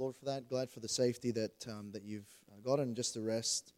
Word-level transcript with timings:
Lord, 0.00 0.16
for 0.16 0.24
that. 0.24 0.48
Glad 0.48 0.70
for 0.70 0.80
the 0.80 0.88
safety 0.88 1.30
that, 1.32 1.66
um, 1.68 1.90
that 1.92 2.02
you've 2.02 2.24
gotten, 2.64 2.94
just 2.94 3.12
the 3.12 3.20
rest. 3.20 3.74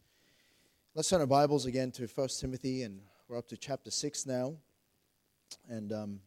Let's 0.95 1.09
turn 1.09 1.19
our 1.19 1.27
Bibles 1.27 1.65
again 1.65 1.91
to 1.91 2.07
1 2.07 2.27
Timothy, 2.39 2.83
and 2.83 3.01
we're 3.27 3.37
up 3.37 3.49
to 3.49 3.57
chapter 3.57 3.91
6 3.91 4.25
now. 4.25 4.53
And 5.67 5.91
um, 5.91 6.21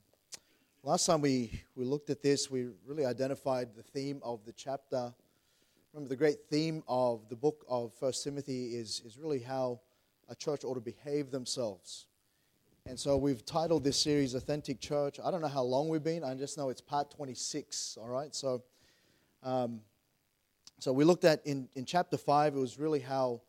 last 0.82 1.06
time 1.06 1.22
we, 1.22 1.62
we 1.74 1.86
looked 1.86 2.10
at 2.10 2.22
this, 2.22 2.50
we 2.50 2.66
really 2.84 3.06
identified 3.06 3.74
the 3.74 3.82
theme 3.82 4.20
of 4.22 4.44
the 4.44 4.52
chapter. 4.52 5.14
Remember, 5.94 6.10
the 6.10 6.16
great 6.16 6.40
theme 6.50 6.82
of 6.86 7.26
the 7.30 7.36
book 7.36 7.64
of 7.66 7.94
1 7.98 8.12
Timothy 8.22 8.76
is, 8.76 9.00
is 9.06 9.16
really 9.16 9.40
how 9.40 9.80
a 10.28 10.34
church 10.34 10.62
ought 10.62 10.74
to 10.74 10.80
behave 10.80 11.30
themselves. 11.30 12.04
And 12.84 13.00
so 13.00 13.16
we've 13.16 13.46
titled 13.46 13.82
this 13.82 13.98
series 13.98 14.34
Authentic 14.34 14.78
Church. 14.78 15.18
I 15.24 15.30
don't 15.30 15.40
know 15.40 15.48
how 15.48 15.62
long 15.62 15.88
we've 15.88 16.04
been, 16.04 16.22
I 16.22 16.34
just 16.34 16.58
know 16.58 16.68
it's 16.68 16.82
part 16.82 17.10
26, 17.12 17.96
all 17.98 18.08
right? 18.08 18.34
So, 18.34 18.62
um, 19.46 19.80
so 20.80 20.92
we 20.92 21.04
looked 21.04 21.24
at 21.24 21.46
in, 21.46 21.68
in 21.76 21.84
chapter 21.84 22.18
5, 22.18 22.56
it 22.56 22.58
was 22.58 22.80
really 22.80 22.98
how 22.98 23.40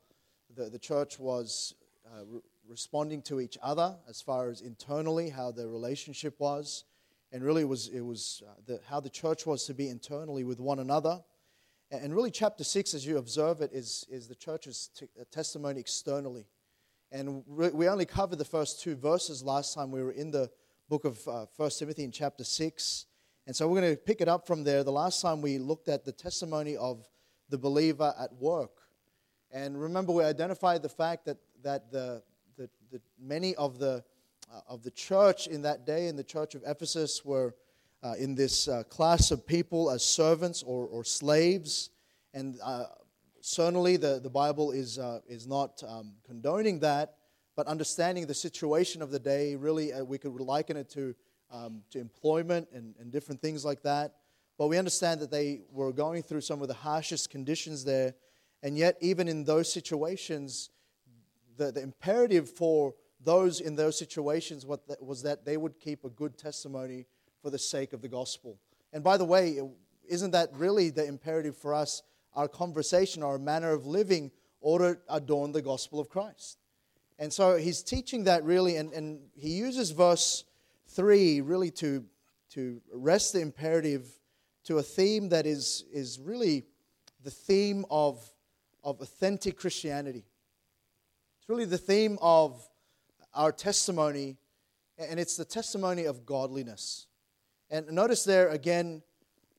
the, 0.56 0.70
the 0.70 0.78
church 0.78 1.18
was 1.18 1.74
uh, 2.06 2.24
re- 2.26 2.42
responding 2.70 3.24
to 3.24 3.42
each 3.42 3.58
other 3.64 3.96
as 4.08 4.22
far 4.22 4.50
as 4.50 4.62
internally, 4.62 5.30
how 5.30 5.52
the 5.52 5.68
relationship 5.68 6.40
was. 6.40 6.84
And 7.32 7.44
really, 7.44 7.64
it 7.64 7.68
was, 7.68 7.88
it 7.88 8.02
was 8.02 8.44
uh, 8.48 8.54
the, 8.68 8.80
how 8.88 9.00
the 9.00 9.10
church 9.10 9.48
was 9.48 9.66
to 9.66 9.74
be 9.74 9.90
internally 9.90 10.44
with 10.44 10.60
one 10.60 10.78
another. 10.78 11.20
And 11.90 12.14
really, 12.14 12.32
chapter 12.32 12.64
6, 12.64 12.94
as 12.94 13.04
you 13.04 13.18
observe 13.18 13.62
it, 13.62 13.72
is, 13.74 14.06
is 14.08 14.28
the 14.28 14.36
church's 14.36 14.92
t- 14.96 15.08
testimony 15.32 15.80
externally. 15.80 16.46
And 17.12 17.44
we 17.48 17.90
only 17.90 18.06
covered 18.06 18.38
the 18.38 18.46
first 18.46 18.82
two 18.82 18.96
verses 18.96 19.42
last 19.42 19.74
time 19.74 19.90
we 19.90 20.04
were 20.04 20.12
in 20.12 20.30
the 20.30 20.52
book 20.90 21.06
of 21.06 21.28
uh, 21.28 21.46
1 21.56 21.70
Timothy 21.72 22.04
in 22.04 22.12
chapter 22.12 22.44
6. 22.44 23.08
And 23.48 23.56
so 23.56 23.66
we're 23.66 23.80
going 23.80 23.96
to 23.96 23.98
pick 23.98 24.20
it 24.20 24.28
up 24.28 24.46
from 24.46 24.66
there. 24.66 24.84
The 24.84 24.92
last 24.92 25.22
time 25.22 25.42
we 25.42 25.58
looked 25.58 25.88
at 25.88 26.04
the 26.04 26.12
testimony 26.12 26.76
of 26.76 27.08
the 27.50 27.58
believer 27.58 28.14
at 28.20 28.34
work. 28.34 28.82
And 29.52 29.82
remember, 29.82 30.12
we 30.12 30.26
identified 30.26 30.82
the 30.82 30.90
fact 30.90 31.26
that, 31.28 31.38
that 31.64 31.90
the, 31.90 32.22
the, 32.58 32.70
the 32.92 33.00
many 33.18 33.56
of 33.56 33.80
the, 33.80 34.04
uh, 34.54 34.60
of 34.68 34.84
the 34.84 34.92
church 34.92 35.48
in 35.48 35.62
that 35.62 35.86
day, 35.86 36.10
in 36.10 36.18
the 36.18 36.26
church 36.26 36.56
of 36.56 36.64
Ephesus, 36.68 37.24
were 37.24 37.56
uh, 38.04 38.16
in 38.20 38.36
this 38.36 38.68
uh, 38.68 38.84
class 38.84 39.32
of 39.32 39.48
people 39.48 39.92
as 39.92 40.04
servants 40.04 40.62
or, 40.62 40.86
or 40.88 41.06
slaves. 41.06 41.92
And 42.34 42.60
uh, 42.62 42.88
certainly 43.40 43.96
the, 43.96 44.20
the 44.22 44.30
Bible 44.30 44.72
is, 44.72 45.00
uh, 45.00 45.22
is 45.26 45.48
not 45.48 45.82
um, 45.88 46.16
condoning 46.26 46.82
that, 46.82 47.16
but 47.56 47.66
understanding 47.68 48.28
the 48.28 48.34
situation 48.34 49.02
of 49.02 49.10
the 49.10 49.20
day, 49.20 49.56
really, 49.56 49.94
uh, 49.94 50.04
we 50.04 50.18
could 50.18 50.34
liken 50.34 50.76
it 50.76 50.90
to, 50.90 51.16
um, 51.52 51.84
to 51.92 52.00
employment 52.00 52.68
and, 52.74 52.96
and 53.00 53.12
different 53.12 53.42
things 53.42 53.64
like 53.64 53.84
that. 53.84 54.16
But 54.58 54.68
we 54.68 54.78
understand 54.78 55.22
that 55.22 55.32
they 55.32 55.62
were 55.72 55.92
going 55.92 56.24
through 56.24 56.42
some 56.42 56.62
of 56.62 56.68
the 56.68 56.74
harshest 56.74 57.30
conditions 57.30 57.86
there. 57.86 58.16
And 58.64 58.78
yet, 58.78 58.98
even 59.02 59.28
in 59.28 59.44
those 59.44 59.72
situations, 59.72 60.70
the, 61.58 61.72
the 61.72 61.82
imperative 61.82 62.50
for 62.50 62.96
those 63.24 63.60
in 63.62 63.76
those 63.76 63.98
situations 63.98 64.66
was 64.66 65.24
that 65.24 65.46
they 65.46 65.58
would 65.58 65.80
keep 65.80 66.04
a 66.04 66.10
good 66.10 66.38
testimony 66.38 67.06
for 67.42 67.50
the 67.50 67.60
sake 67.60 67.94
of 67.94 68.02
the 68.02 68.08
gospel. 68.08 68.60
And 68.94 69.04
by 69.04 69.18
the 69.18 69.26
way, 69.26 69.60
isn't 70.08 70.32
that 70.32 70.50
really 70.54 70.90
the 70.90 71.06
imperative 71.06 71.58
for 71.58 71.74
us 71.74 72.04
our 72.38 72.48
conversation, 72.48 73.24
our 73.24 73.40
manner 73.40 73.72
of 73.72 73.86
living 73.86 74.32
ought 74.62 74.78
to 74.78 74.98
adorn 75.10 75.52
the 75.52 75.62
gospel 75.62 76.00
of 76.00 76.08
Christ. 76.08 76.60
And 77.20 77.34
so 77.34 77.58
he's 77.58 77.82
teaching 77.82 78.26
that 78.26 78.44
really, 78.44 78.78
and, 78.78 78.94
and 78.94 79.20
he 79.36 79.50
uses 79.50 79.90
verse 79.90 80.44
3 80.88 81.42
really 81.42 81.72
to, 81.72 82.06
to 82.52 82.82
rest 82.94 83.34
the 83.34 83.42
imperative 83.42 84.08
to 84.66 84.80
a 84.80 84.84
theme 84.84 85.30
that 85.30 85.46
is, 85.46 85.86
is 85.94 86.20
really 86.20 86.66
the 87.24 87.32
theme 87.32 87.86
of, 87.90 88.22
of 88.84 89.00
authentic 89.02 89.58
Christianity. 89.58 90.26
It's 91.40 91.50
really 91.50 91.66
the 91.66 91.78
theme 91.78 92.18
of 92.22 92.68
our 93.34 93.52
testimony, 93.52 94.38
and 94.98 95.20
it's 95.20 95.38
the 95.38 95.46
testimony 95.46 96.06
of 96.06 96.26
godliness. 96.26 97.08
And 97.70 97.90
notice 97.92 98.24
there 98.24 98.50
again, 98.50 99.04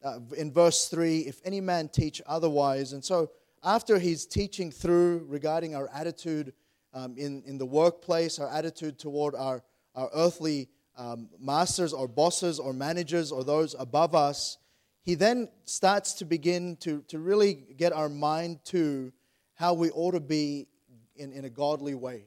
uh, 0.05 0.19
in 0.37 0.53
verse 0.53 0.89
3 0.89 1.21
if 1.21 1.41
any 1.45 1.60
man 1.60 1.89
teach 1.89 2.22
otherwise. 2.27 2.93
And 2.93 3.05
so, 3.05 3.31
after 3.65 3.99
he's 3.99 4.25
teaching 4.25 4.71
through 4.71 5.25
regarding 5.27 5.75
our 5.75 5.89
attitude 5.93 6.53
um, 6.95 7.16
in, 7.16 7.43
in 7.45 7.59
the 7.59 7.66
workplace, 7.66 8.39
our 8.39 8.49
attitude 8.49 8.99
toward 8.99 9.34
our, 9.34 9.62
our 9.97 10.09
earthly 10.15 10.69
um, 10.98 11.31
masters 11.41 11.94
or 11.94 12.06
bosses 12.06 12.59
or 12.59 12.75
managers 12.75 13.32
or 13.32 13.44
those 13.44 13.75
above 13.78 14.14
us, 14.14 14.59
he 15.03 15.14
then 15.14 15.48
starts 15.64 16.12
to 16.14 16.26
begin 16.26 16.76
to, 16.81 17.03
to 17.09 17.19
really 17.19 17.54
get 17.54 17.94
our 17.94 18.10
mind 18.10 18.59
to 18.66 19.12
how 19.54 19.72
we 19.72 19.91
ought 19.91 20.12
to 20.12 20.20
be 20.20 20.69
in, 21.16 21.32
in 21.32 21.47
a 21.47 21.50
godly 21.50 21.94
way. 21.94 22.26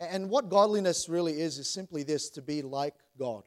And 0.00 0.28
what 0.28 0.48
godliness 0.48 1.08
really 1.08 1.40
is, 1.40 1.58
is 1.58 1.68
simply 1.68 2.02
this 2.02 2.30
to 2.30 2.42
be 2.42 2.62
like 2.62 2.94
God 3.16 3.44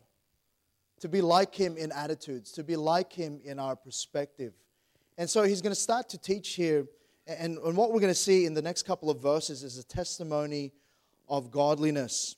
to 0.99 1.07
be 1.07 1.21
like 1.21 1.53
him 1.53 1.77
in 1.77 1.91
attitudes, 1.91 2.51
to 2.53 2.63
be 2.63 2.75
like 2.75 3.13
him 3.13 3.39
in 3.43 3.59
our 3.59 3.75
perspective. 3.75 4.53
And 5.17 5.29
so 5.29 5.43
he's 5.43 5.61
going 5.61 5.73
to 5.73 5.79
start 5.79 6.09
to 6.09 6.17
teach 6.17 6.53
here. 6.53 6.87
And, 7.27 7.57
and 7.57 7.77
what 7.77 7.91
we're 7.91 7.99
going 7.99 8.13
to 8.13 8.15
see 8.15 8.45
in 8.45 8.53
the 8.53 8.61
next 8.61 8.83
couple 8.83 9.09
of 9.09 9.21
verses 9.21 9.63
is 9.63 9.77
a 9.77 9.83
testimony 9.83 10.71
of 11.27 11.51
godliness. 11.51 12.35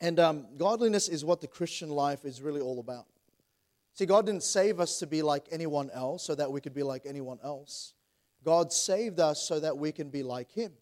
And 0.00 0.18
um, 0.18 0.46
godliness 0.56 1.08
is 1.08 1.24
what 1.24 1.40
the 1.40 1.46
Christian 1.46 1.90
life 1.90 2.24
is 2.24 2.40
really 2.40 2.60
all 2.60 2.80
about. 2.80 3.06
See, 3.94 4.06
God 4.06 4.26
didn't 4.26 4.44
save 4.44 4.80
us 4.80 4.98
to 5.00 5.06
be 5.06 5.20
like 5.22 5.46
anyone 5.50 5.90
else 5.92 6.24
so 6.24 6.34
that 6.34 6.50
we 6.50 6.60
could 6.60 6.74
be 6.74 6.82
like 6.82 7.04
anyone 7.04 7.38
else. 7.44 7.94
God 8.44 8.72
saved 8.72 9.20
us 9.20 9.42
so 9.42 9.60
that 9.60 9.76
we 9.76 9.92
can 9.92 10.08
be 10.08 10.22
like 10.22 10.50
Him. 10.50 10.72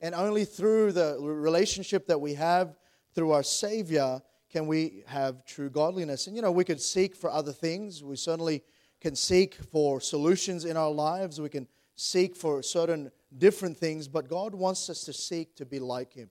And 0.00 0.14
only 0.14 0.44
through 0.44 0.92
the 0.92 1.16
relationship 1.20 2.06
that 2.08 2.20
we 2.20 2.34
have 2.34 2.76
through 3.14 3.32
our 3.32 3.42
Savior 3.42 4.20
can 4.50 4.66
we 4.66 5.04
have 5.06 5.44
true 5.44 5.70
godliness? 5.70 6.26
And 6.26 6.34
you 6.34 6.42
know, 6.42 6.50
we 6.50 6.64
could 6.64 6.80
seek 6.80 7.14
for 7.14 7.30
other 7.30 7.52
things. 7.52 8.02
We 8.02 8.16
certainly 8.16 8.64
can 9.00 9.14
seek 9.14 9.54
for 9.54 10.00
solutions 10.00 10.64
in 10.64 10.76
our 10.76 10.90
lives. 10.90 11.40
We 11.40 11.48
can 11.48 11.68
seek 11.94 12.34
for 12.34 12.62
certain 12.62 13.12
different 13.38 13.76
things, 13.76 14.08
but 14.08 14.28
God 14.28 14.54
wants 14.54 14.90
us 14.90 15.04
to 15.04 15.12
seek 15.12 15.54
to 15.56 15.64
be 15.64 15.78
like 15.78 16.12
Him. 16.12 16.30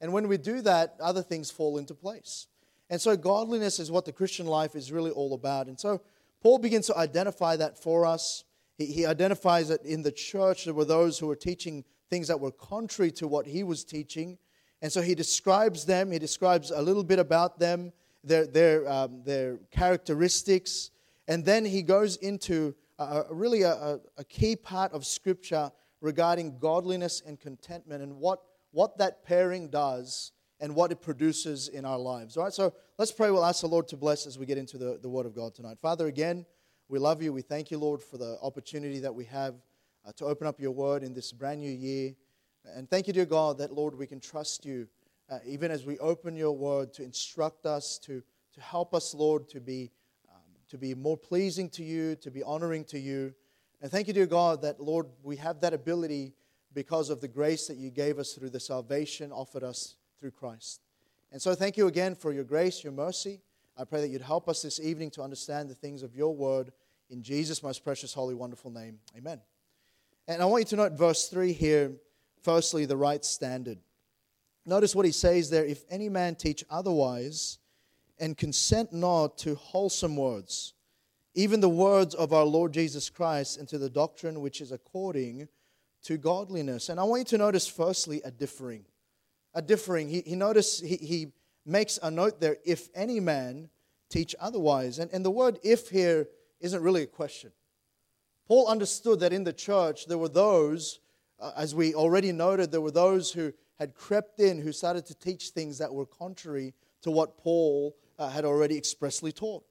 And 0.00 0.12
when 0.12 0.28
we 0.28 0.36
do 0.36 0.62
that, 0.62 0.94
other 1.00 1.22
things 1.22 1.50
fall 1.50 1.78
into 1.78 1.94
place. 1.94 2.46
And 2.88 3.00
so, 3.00 3.16
godliness 3.16 3.78
is 3.78 3.90
what 3.90 4.04
the 4.04 4.12
Christian 4.12 4.46
life 4.46 4.74
is 4.74 4.90
really 4.90 5.10
all 5.10 5.34
about. 5.34 5.66
And 5.66 5.78
so, 5.78 6.00
Paul 6.42 6.58
begins 6.58 6.86
to 6.86 6.96
identify 6.96 7.56
that 7.56 7.78
for 7.78 8.06
us. 8.06 8.44
He, 8.76 8.86
he 8.86 9.06
identifies 9.06 9.68
that 9.68 9.84
in 9.84 10.02
the 10.02 10.12
church 10.12 10.64
there 10.64 10.74
were 10.74 10.84
those 10.84 11.18
who 11.18 11.26
were 11.26 11.36
teaching 11.36 11.84
things 12.08 12.28
that 12.28 12.40
were 12.40 12.50
contrary 12.50 13.10
to 13.12 13.28
what 13.28 13.46
he 13.46 13.62
was 13.62 13.84
teaching. 13.84 14.38
And 14.82 14.90
so 14.90 15.02
he 15.02 15.14
describes 15.14 15.84
them, 15.84 16.10
he 16.10 16.18
describes 16.18 16.70
a 16.70 16.80
little 16.80 17.04
bit 17.04 17.18
about 17.18 17.58
them, 17.58 17.92
their, 18.24 18.46
their, 18.46 18.90
um, 18.90 19.22
their 19.24 19.58
characteristics, 19.70 20.90
and 21.30 21.44
then 21.44 21.64
he 21.64 21.82
goes 21.82 22.16
into 22.16 22.74
a 22.98 23.22
really 23.30 23.62
a, 23.62 24.00
a, 24.18 24.24
key 24.24 24.56
part 24.56 24.92
of 24.92 25.06
Scripture 25.06 25.70
regarding 26.00 26.58
godliness 26.58 27.22
and 27.24 27.38
contentment 27.38 28.02
and 28.02 28.18
what, 28.18 28.40
what 28.72 28.98
that 28.98 29.24
pairing 29.24 29.68
does 29.68 30.32
and 30.60 30.74
what 30.74 30.92
it 30.92 31.00
produces 31.00 31.68
in 31.68 31.84
our 31.84 31.98
lives. 31.98 32.36
All 32.36 32.44
right, 32.44 32.52
so 32.52 32.74
let's 32.98 33.12
pray. 33.12 33.30
We'll 33.30 33.44
ask 33.44 33.62
the 33.62 33.66
Lord 33.68 33.88
to 33.88 33.96
bless 33.96 34.26
as 34.26 34.38
we 34.38 34.46
get 34.46 34.58
into 34.58 34.78
the, 34.78 34.98
the 35.00 35.08
Word 35.08 35.26
of 35.26 35.34
God 35.34 35.54
tonight. 35.54 35.78
Father, 35.80 36.06
again, 36.06 36.44
we 36.88 36.98
love 36.98 37.22
you. 37.22 37.32
We 37.32 37.42
thank 37.42 37.70
you, 37.70 37.78
Lord, 37.78 38.02
for 38.02 38.18
the 38.18 38.38
opportunity 38.42 38.98
that 39.00 39.14
we 39.14 39.24
have 39.26 39.54
uh, 40.06 40.12
to 40.16 40.26
open 40.26 40.46
up 40.46 40.60
your 40.60 40.72
Word 40.72 41.02
in 41.02 41.14
this 41.14 41.32
brand 41.32 41.60
new 41.60 41.70
year. 41.70 42.14
And 42.76 42.88
thank 42.90 43.06
you, 43.06 43.12
dear 43.12 43.26
God, 43.26 43.58
that, 43.58 43.72
Lord, 43.72 43.96
we 43.96 44.06
can 44.06 44.20
trust 44.20 44.64
you 44.64 44.86
uh, 45.30 45.38
even 45.46 45.70
as 45.70 45.86
we 45.86 45.96
open 45.98 46.36
your 46.36 46.52
word 46.52 46.92
to 46.94 47.04
instruct 47.04 47.64
us, 47.64 47.98
to, 47.98 48.22
to 48.52 48.60
help 48.60 48.94
us, 48.94 49.14
Lord, 49.14 49.48
to 49.50 49.60
be, 49.60 49.90
um, 50.28 50.42
to 50.68 50.76
be 50.76 50.92
more 50.94 51.16
pleasing 51.16 51.70
to 51.70 51.84
you, 51.84 52.16
to 52.16 52.30
be 52.30 52.42
honoring 52.42 52.84
to 52.86 52.98
you. 52.98 53.32
And 53.80 53.90
thank 53.90 54.08
you, 54.08 54.12
dear 54.12 54.26
God, 54.26 54.62
that, 54.62 54.80
Lord, 54.80 55.06
we 55.22 55.36
have 55.36 55.60
that 55.60 55.72
ability 55.72 56.32
because 56.72 57.10
of 57.10 57.20
the 57.20 57.28
grace 57.28 57.66
that 57.66 57.76
you 57.76 57.90
gave 57.90 58.18
us 58.18 58.32
through 58.32 58.50
the 58.50 58.60
salvation 58.60 59.32
offered 59.32 59.64
us 59.64 59.96
through 60.18 60.30
Christ. 60.30 60.80
And 61.32 61.40
so 61.40 61.54
thank 61.54 61.76
you 61.76 61.86
again 61.86 62.14
for 62.14 62.32
your 62.32 62.44
grace, 62.44 62.82
your 62.82 62.92
mercy. 62.92 63.40
I 63.76 63.84
pray 63.84 64.00
that 64.00 64.08
you'd 64.08 64.22
help 64.22 64.48
us 64.48 64.62
this 64.62 64.80
evening 64.80 65.10
to 65.12 65.22
understand 65.22 65.70
the 65.70 65.74
things 65.74 66.02
of 66.02 66.14
your 66.14 66.34
word 66.34 66.72
in 67.08 67.22
Jesus' 67.22 67.62
most 67.62 67.82
precious, 67.82 68.12
holy, 68.12 68.34
wonderful 68.34 68.70
name. 68.70 68.98
Amen. 69.16 69.40
And 70.28 70.42
I 70.42 70.44
want 70.44 70.62
you 70.62 70.68
to 70.68 70.76
note 70.76 70.92
verse 70.92 71.28
3 71.28 71.52
here 71.52 71.92
Firstly, 72.42 72.86
the 72.86 72.96
right 72.96 73.24
standard. 73.24 73.78
Notice 74.64 74.94
what 74.94 75.06
he 75.06 75.12
says 75.12 75.50
there 75.50 75.64
if 75.64 75.84
any 75.90 76.08
man 76.08 76.34
teach 76.34 76.64
otherwise 76.70 77.58
and 78.18 78.36
consent 78.36 78.92
not 78.92 79.38
to 79.38 79.54
wholesome 79.54 80.16
words, 80.16 80.74
even 81.34 81.60
the 81.60 81.68
words 81.68 82.14
of 82.14 82.32
our 82.32 82.44
Lord 82.44 82.72
Jesus 82.72 83.08
Christ, 83.08 83.58
and 83.58 83.68
to 83.68 83.78
the 83.78 83.90
doctrine 83.90 84.40
which 84.40 84.60
is 84.60 84.72
according 84.72 85.48
to 86.04 86.16
godliness. 86.16 86.88
And 86.88 86.98
I 86.98 87.04
want 87.04 87.20
you 87.20 87.24
to 87.36 87.38
notice, 87.38 87.66
firstly, 87.66 88.22
a 88.24 88.30
differing. 88.30 88.84
A 89.54 89.62
differing. 89.62 90.08
He, 90.08 90.22
he 90.26 90.36
notice 90.36 90.80
he, 90.80 90.96
he 90.96 91.32
makes 91.66 91.98
a 92.02 92.10
note 92.10 92.40
there 92.40 92.56
if 92.64 92.88
any 92.94 93.20
man 93.20 93.68
teach 94.08 94.34
otherwise. 94.40 94.98
And, 94.98 95.10
and 95.12 95.24
the 95.24 95.30
word 95.30 95.58
if 95.62 95.88
here 95.88 96.28
isn't 96.60 96.82
really 96.82 97.02
a 97.02 97.06
question. 97.06 97.52
Paul 98.46 98.68
understood 98.68 99.20
that 99.20 99.32
in 99.32 99.44
the 99.44 99.52
church 99.52 100.06
there 100.06 100.18
were 100.18 100.28
those, 100.28 100.98
uh, 101.38 101.52
as 101.56 101.74
we 101.74 101.94
already 101.94 102.32
noted, 102.32 102.72
there 102.72 102.80
were 102.80 102.90
those 102.90 103.32
who 103.32 103.52
had 103.78 103.94
crept 103.94 104.40
in 104.40 104.60
who 104.60 104.72
started 104.72 105.06
to 105.06 105.14
teach 105.14 105.50
things 105.50 105.78
that 105.78 105.92
were 105.92 106.06
contrary 106.06 106.74
to 107.02 107.10
what 107.10 107.38
Paul 107.38 107.96
uh, 108.18 108.28
had 108.28 108.44
already 108.44 108.76
expressly 108.76 109.32
taught. 109.32 109.64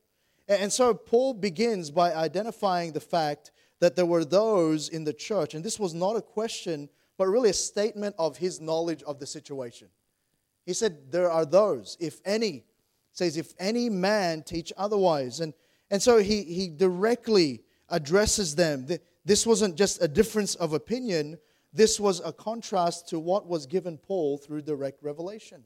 And, 0.47 0.63
and 0.63 0.73
so 0.73 0.93
Paul 0.93 1.33
begins 1.33 1.91
by 1.91 2.13
identifying 2.13 2.93
the 2.93 2.99
fact 2.99 3.51
that 3.79 3.95
there 3.95 4.05
were 4.05 4.25
those 4.25 4.89
in 4.89 5.03
the 5.03 5.13
church, 5.13 5.53
and 5.53 5.63
this 5.63 5.79
was 5.79 5.93
not 5.93 6.15
a 6.15 6.21
question, 6.21 6.89
but 7.17 7.27
really 7.27 7.49
a 7.49 7.53
statement 7.53 8.15
of 8.17 8.37
his 8.37 8.59
knowledge 8.59 9.03
of 9.03 9.19
the 9.19 9.25
situation. 9.25 9.87
He 10.65 10.73
said, 10.73 11.11
There 11.11 11.31
are 11.31 11.45
those, 11.45 11.97
if 11.99 12.21
any, 12.25 12.65
says, 13.11 13.37
if 13.37 13.53
any 13.59 13.89
man 13.89 14.43
teach 14.43 14.71
otherwise. 14.77 15.39
And, 15.39 15.53
and 15.89 16.01
so 16.01 16.17
he, 16.19 16.43
he 16.43 16.69
directly 16.69 17.63
addresses 17.89 18.55
them. 18.55 18.87
This 19.25 19.45
wasn't 19.45 19.75
just 19.75 20.01
a 20.01 20.07
difference 20.07 20.55
of 20.55 20.73
opinion, 20.73 21.37
this 21.73 21.99
was 21.99 22.21
a 22.23 22.33
contrast 22.33 23.07
to 23.09 23.19
what 23.19 23.47
was 23.47 23.65
given 23.65 23.97
Paul 23.97 24.37
through 24.37 24.63
direct 24.63 25.03
revelation. 25.03 25.63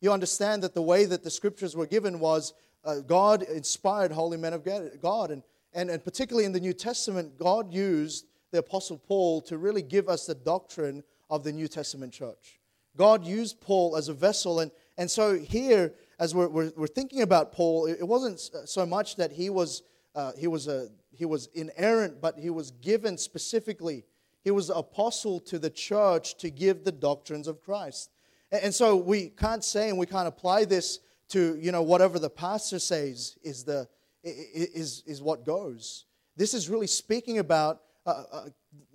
You 0.00 0.12
understand 0.12 0.62
that 0.62 0.74
the 0.74 0.82
way 0.82 1.04
that 1.04 1.22
the 1.22 1.30
scriptures 1.30 1.76
were 1.76 1.86
given 1.86 2.20
was 2.20 2.54
uh, 2.84 3.00
God 3.00 3.42
inspired 3.42 4.12
holy 4.12 4.36
men 4.36 4.52
of 4.52 4.64
God. 5.00 5.30
And, 5.30 5.42
and, 5.74 5.90
and 5.90 6.04
particularly 6.04 6.44
in 6.44 6.52
the 6.52 6.60
New 6.60 6.72
Testament, 6.72 7.38
God 7.38 7.72
used 7.72 8.26
the 8.50 8.58
Apostle 8.58 8.98
Paul 8.98 9.40
to 9.42 9.58
really 9.58 9.82
give 9.82 10.08
us 10.08 10.26
the 10.26 10.34
doctrine 10.34 11.02
of 11.30 11.44
the 11.44 11.52
New 11.52 11.68
Testament 11.68 12.12
church. 12.12 12.60
God 12.96 13.24
used 13.24 13.60
Paul 13.60 13.96
as 13.96 14.08
a 14.08 14.14
vessel. 14.14 14.60
And, 14.60 14.70
and 14.98 15.10
so 15.10 15.38
here, 15.38 15.94
as 16.18 16.34
we're, 16.34 16.48
we're, 16.48 16.72
we're 16.76 16.86
thinking 16.86 17.22
about 17.22 17.52
Paul, 17.52 17.86
it 17.86 18.06
wasn't 18.06 18.38
so 18.38 18.84
much 18.84 19.16
that 19.16 19.32
he 19.32 19.48
was, 19.48 19.82
uh, 20.14 20.32
he 20.36 20.46
was 20.46 20.68
a 20.68 20.88
he 21.14 21.26
was 21.26 21.48
inerrant, 21.54 22.20
but 22.20 22.38
he 22.38 22.50
was 22.50 22.70
given 22.70 23.18
specifically. 23.18 24.04
He 24.42 24.50
was 24.50 24.68
the 24.68 24.74
apostle 24.74 25.40
to 25.40 25.58
the 25.58 25.70
church 25.70 26.36
to 26.38 26.50
give 26.50 26.84
the 26.84 26.92
doctrines 26.92 27.46
of 27.46 27.62
Christ. 27.62 28.10
And 28.50 28.74
so 28.74 28.96
we 28.96 29.28
can't 29.28 29.64
say 29.64 29.88
and 29.88 29.98
we 29.98 30.06
can't 30.06 30.26
apply 30.26 30.64
this 30.64 30.98
to, 31.28 31.56
you 31.56 31.72
know, 31.72 31.82
whatever 31.82 32.18
the 32.18 32.30
pastor 32.30 32.78
says 32.78 33.36
is, 33.42 33.64
the, 33.64 33.88
is, 34.22 35.02
is 35.06 35.22
what 35.22 35.44
goes. 35.44 36.06
This 36.36 36.54
is 36.54 36.68
really 36.68 36.86
speaking 36.86 37.38
about 37.38 37.80
uh, 38.06 38.24
uh, 38.32 38.44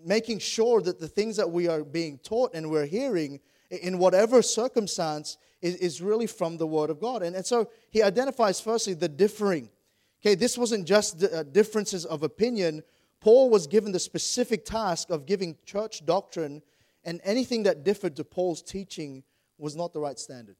making 0.03 0.39
sure 0.39 0.81
that 0.81 0.99
the 0.99 1.07
things 1.07 1.37
that 1.37 1.49
we 1.49 1.67
are 1.67 1.83
being 1.83 2.17
taught 2.19 2.53
and 2.53 2.69
we're 2.69 2.85
hearing 2.85 3.39
in 3.69 3.97
whatever 3.99 4.41
circumstance 4.41 5.37
is, 5.61 5.75
is 5.75 6.01
really 6.01 6.27
from 6.27 6.57
the 6.57 6.67
Word 6.67 6.89
of 6.89 6.99
God. 6.99 7.21
And, 7.23 7.35
and 7.35 7.45
so 7.45 7.69
he 7.89 8.01
identifies 8.01 8.59
firstly 8.59 8.93
the 8.93 9.09
differing 9.09 9.69
Okay, 10.21 10.35
this 10.35 10.57
wasn't 10.57 10.87
just 10.87 11.23
uh, 11.23 11.43
differences 11.43 12.05
of 12.05 12.23
opinion. 12.23 12.83
Paul 13.21 13.49
was 13.49 13.67
given 13.67 13.91
the 13.91 13.99
specific 13.99 14.65
task 14.65 15.09
of 15.09 15.25
giving 15.25 15.55
church 15.65 16.05
doctrine, 16.05 16.61
and 17.03 17.21
anything 17.23 17.63
that 17.63 17.83
differed 17.83 18.15
to 18.15 18.23
Paul's 18.23 18.61
teaching 18.61 19.23
was 19.57 19.75
not 19.75 19.93
the 19.93 19.99
right 19.99 20.17
standard. 20.17 20.55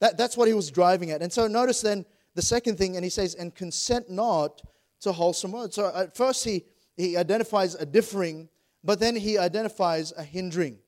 That, 0.00 0.16
that's 0.16 0.36
what 0.36 0.48
he 0.48 0.54
was 0.54 0.70
driving 0.70 1.10
at. 1.10 1.22
And 1.22 1.32
so 1.32 1.48
notice 1.48 1.80
then 1.80 2.04
the 2.38 2.42
second 2.42 2.78
thing, 2.78 2.94
and 2.94 3.02
he 3.04 3.10
says, 3.10 3.34
and 3.34 3.52
consent 3.52 4.08
not 4.08 4.62
to 5.00 5.10
wholesome 5.10 5.50
words. 5.50 5.74
So 5.74 5.90
at 5.92 6.16
first 6.16 6.44
he, 6.44 6.64
he 6.96 7.16
identifies 7.16 7.74
a 7.74 7.84
differing, 7.84 8.48
but 8.84 9.00
then 9.00 9.16
he 9.16 9.36
identifies 9.36 10.12
a 10.16 10.22
hindering. 10.22 10.78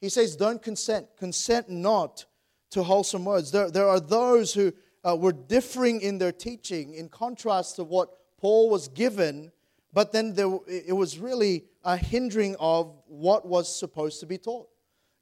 He 0.00 0.08
says, 0.08 0.34
don't 0.34 0.60
consent. 0.60 1.06
Consent 1.16 1.70
not 1.70 2.24
to 2.70 2.82
wholesome 2.82 3.24
words. 3.24 3.52
There, 3.52 3.70
there 3.70 3.86
are 3.86 4.00
those 4.00 4.52
who 4.52 4.72
uh, 5.04 5.14
were 5.14 5.32
differing 5.32 6.00
in 6.00 6.18
their 6.18 6.32
teaching 6.32 6.94
in 6.94 7.08
contrast 7.08 7.76
to 7.76 7.84
what 7.84 8.08
Paul 8.36 8.68
was 8.68 8.88
given, 8.88 9.52
but 9.92 10.10
then 10.10 10.34
there, 10.34 10.50
it 10.66 10.96
was 10.96 11.20
really 11.20 11.66
a 11.84 11.96
hindering 11.96 12.56
of 12.58 12.92
what 13.06 13.46
was 13.46 13.72
supposed 13.72 14.18
to 14.18 14.26
be 14.26 14.38
taught. 14.38 14.68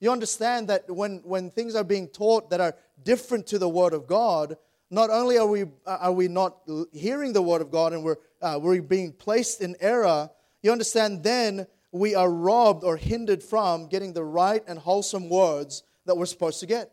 You 0.00 0.12
understand 0.12 0.68
that 0.68 0.90
when, 0.90 1.20
when 1.24 1.50
things 1.50 1.74
are 1.74 1.84
being 1.84 2.08
taught 2.08 2.48
that 2.48 2.62
are 2.62 2.74
different 3.04 3.46
to 3.48 3.58
the 3.58 3.68
Word 3.68 3.92
of 3.92 4.06
God, 4.06 4.56
not 4.90 5.10
only 5.10 5.38
are 5.38 5.46
we, 5.46 5.64
are 5.86 6.12
we 6.12 6.28
not 6.28 6.58
hearing 6.92 7.32
the 7.32 7.42
Word 7.42 7.60
of 7.60 7.70
God 7.70 7.92
and 7.92 8.02
we're, 8.02 8.16
uh, 8.40 8.58
we're 8.60 8.80
being 8.80 9.12
placed 9.12 9.60
in 9.60 9.76
error, 9.80 10.30
you 10.62 10.72
understand 10.72 11.22
then 11.22 11.66
we 11.92 12.14
are 12.14 12.30
robbed 12.30 12.84
or 12.84 12.96
hindered 12.96 13.42
from 13.42 13.88
getting 13.88 14.12
the 14.12 14.24
right 14.24 14.62
and 14.66 14.78
wholesome 14.78 15.28
words 15.28 15.82
that 16.06 16.16
we're 16.16 16.26
supposed 16.26 16.60
to 16.60 16.66
get. 16.66 16.92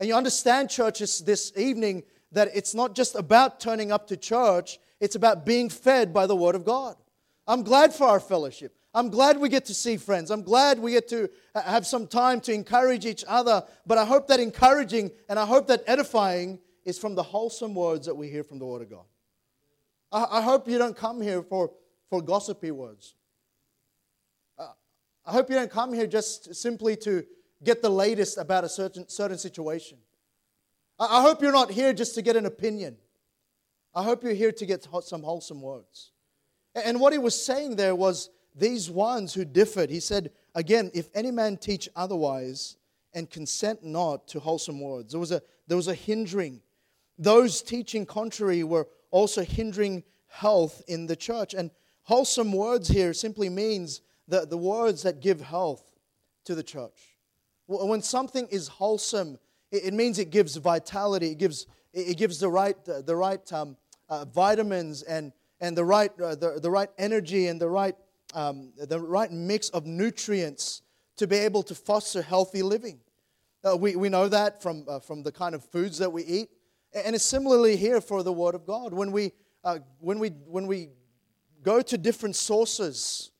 And 0.00 0.08
you 0.08 0.14
understand, 0.14 0.70
churches, 0.70 1.20
this 1.20 1.52
evening 1.56 2.02
that 2.32 2.50
it's 2.54 2.74
not 2.74 2.94
just 2.94 3.14
about 3.14 3.60
turning 3.60 3.92
up 3.92 4.08
to 4.08 4.16
church, 4.16 4.78
it's 5.00 5.14
about 5.14 5.46
being 5.46 5.68
fed 5.68 6.12
by 6.12 6.26
the 6.26 6.36
Word 6.36 6.54
of 6.54 6.64
God. 6.64 6.96
I'm 7.46 7.62
glad 7.62 7.92
for 7.92 8.06
our 8.06 8.20
fellowship. 8.20 8.76
I'm 8.94 9.10
glad 9.10 9.38
we 9.38 9.48
get 9.48 9.64
to 9.66 9.74
see 9.74 9.96
friends. 9.96 10.30
I'm 10.30 10.42
glad 10.42 10.78
we 10.78 10.92
get 10.92 11.08
to 11.08 11.28
have 11.54 11.84
some 11.84 12.06
time 12.06 12.40
to 12.42 12.52
encourage 12.52 13.06
each 13.06 13.24
other. 13.26 13.64
But 13.86 13.98
I 13.98 14.04
hope 14.04 14.28
that 14.28 14.38
encouraging 14.38 15.10
and 15.28 15.38
I 15.38 15.44
hope 15.44 15.66
that 15.66 15.82
edifying 15.86 16.60
is 16.84 16.98
from 16.98 17.14
the 17.14 17.22
wholesome 17.22 17.74
words 17.74 18.06
that 18.06 18.14
we 18.14 18.28
hear 18.28 18.44
from 18.44 18.58
the 18.58 18.66
Word 18.66 18.82
of 18.82 18.90
God. 18.90 19.04
I, 20.12 20.38
I 20.38 20.42
hope 20.42 20.68
you 20.68 20.78
don't 20.78 20.96
come 20.96 21.20
here 21.20 21.42
for, 21.42 21.72
for 22.10 22.22
gossipy 22.22 22.70
words. 22.70 23.14
Uh, 24.58 24.68
I 25.26 25.32
hope 25.32 25.48
you 25.50 25.56
don't 25.56 25.70
come 25.70 25.92
here 25.92 26.06
just 26.06 26.54
simply 26.54 26.96
to 26.96 27.24
get 27.62 27.82
the 27.82 27.90
latest 27.90 28.38
about 28.38 28.64
a 28.64 28.68
certain, 28.68 29.08
certain 29.08 29.38
situation. 29.38 29.98
I 30.98 31.22
hope 31.22 31.42
you're 31.42 31.52
not 31.52 31.72
here 31.72 31.92
just 31.92 32.14
to 32.14 32.22
get 32.22 32.36
an 32.36 32.46
opinion. 32.46 32.96
I 33.94 34.04
hope 34.04 34.22
you're 34.22 34.32
here 34.32 34.52
to 34.52 34.66
get 34.66 34.86
some 35.02 35.22
wholesome 35.22 35.60
words. 35.60 36.12
And 36.74 37.00
what 37.00 37.12
he 37.12 37.18
was 37.18 37.40
saying 37.40 37.76
there 37.76 37.94
was 37.94 38.30
these 38.54 38.90
ones 38.90 39.34
who 39.34 39.44
differed. 39.44 39.90
He 39.90 40.00
said, 40.00 40.30
again, 40.54 40.90
if 40.94 41.08
any 41.14 41.30
man 41.30 41.56
teach 41.56 41.88
otherwise 41.96 42.76
and 43.12 43.28
consent 43.28 43.84
not 43.84 44.28
to 44.28 44.40
wholesome 44.40 44.80
words, 44.80 45.12
there 45.12 45.20
was 45.20 45.32
a, 45.32 45.42
there 45.66 45.76
was 45.76 45.88
a 45.88 45.94
hindering. 45.94 46.60
Those 47.18 47.62
teaching 47.62 48.06
contrary 48.06 48.64
were 48.64 48.88
also 49.10 49.42
hindering 49.42 50.02
health 50.28 50.82
in 50.88 51.06
the 51.06 51.16
church. 51.16 51.54
And 51.54 51.70
wholesome 52.02 52.52
words 52.52 52.88
here 52.88 53.12
simply 53.12 53.48
means 53.48 54.00
the, 54.26 54.46
the 54.46 54.56
words 54.56 55.02
that 55.02 55.20
give 55.20 55.40
health 55.40 55.98
to 56.44 56.54
the 56.54 56.62
church. 56.62 57.18
When 57.66 58.02
something 58.02 58.46
is 58.50 58.68
wholesome, 58.68 59.38
it, 59.70 59.94
means 59.94 60.18
it 60.18 60.30
gives 60.30 60.56
vitality, 60.56 61.30
it 61.30 61.38
gives, 61.38 61.66
it 61.92 62.16
gives 62.18 62.38
the 62.38 62.48
right, 62.48 62.76
the 62.84 63.16
right 63.16 63.52
um, 63.52 63.76
uh, 64.08 64.24
vitamins 64.26 65.02
and, 65.02 65.32
and 65.60 65.76
the, 65.76 65.84
right, 65.84 66.10
uh, 66.20 66.34
the, 66.34 66.58
the 66.60 66.70
right 66.70 66.90
energy 66.98 67.46
and 67.46 67.60
the 67.60 67.68
right, 67.68 67.96
um, 68.34 68.72
the 68.76 69.00
right 69.00 69.30
mix 69.30 69.70
of 69.70 69.86
nutrients 69.86 70.82
to 71.16 71.26
be 71.26 71.36
able 71.36 71.62
to 71.62 71.74
foster 71.74 72.20
healthy 72.20 72.62
living. 72.62 72.98
Uh, 73.64 73.76
we, 73.76 73.96
we 73.96 74.08
know 74.08 74.28
that 74.28 74.62
from, 74.62 74.84
uh, 74.88 74.98
from 74.98 75.22
the 75.22 75.32
kind 75.32 75.54
of 75.54 75.64
foods 75.64 75.98
that 75.98 76.12
we 76.12 76.22
eat. 76.24 76.50
And 76.94 77.16
it's 77.16 77.24
similarly 77.24 77.76
here 77.76 78.00
for 78.00 78.22
the 78.22 78.32
Word 78.32 78.54
of 78.54 78.64
God. 78.64 78.94
When 78.94 79.10
we, 79.10 79.32
uh, 79.64 79.78
when 79.98 80.20
we, 80.20 80.28
when 80.28 80.66
we 80.66 80.90
go 81.62 81.82
to 81.82 81.98
different 81.98 82.36
sources 82.36 83.32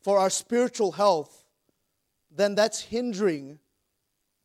for 0.00 0.18
our 0.18 0.30
spiritual 0.30 0.92
health, 0.92 1.44
then 2.34 2.54
that's 2.54 2.80
hindering 2.80 3.58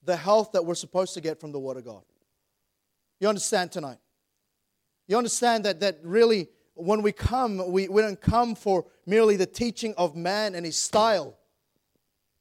the 0.03 0.17
health 0.17 0.51
that 0.51 0.65
we're 0.65 0.75
supposed 0.75 1.13
to 1.13 1.21
get 1.21 1.39
from 1.39 1.51
the 1.53 1.59
Word 1.59 1.77
of 1.77 1.85
God. 1.85 2.03
You 3.19 3.29
understand 3.29 3.71
tonight? 3.71 3.99
You 5.07 5.17
understand 5.17 5.63
that, 5.65 5.79
that 5.79 5.99
really, 6.03 6.49
when 6.75 7.01
we 7.01 7.13
come, 7.13 7.71
we, 7.71 7.87
we 7.87 8.01
don't 8.01 8.19
come 8.19 8.55
for 8.55 8.85
merely 9.05 9.37
the 9.37 9.45
teaching 9.45 9.93
of 9.97 10.15
man 10.15 10.55
and 10.55 10.65
his 10.65 10.77
style 10.77 11.37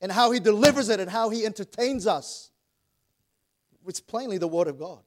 and 0.00 0.10
how 0.10 0.32
he 0.32 0.40
delivers 0.40 0.88
it 0.88 0.98
and 0.98 1.08
how 1.08 1.30
he 1.30 1.46
entertains 1.46 2.06
us. 2.06 2.50
It's 3.86 4.00
plainly 4.00 4.38
the 4.38 4.48
Word 4.48 4.66
of 4.66 4.78
God. 4.78 5.02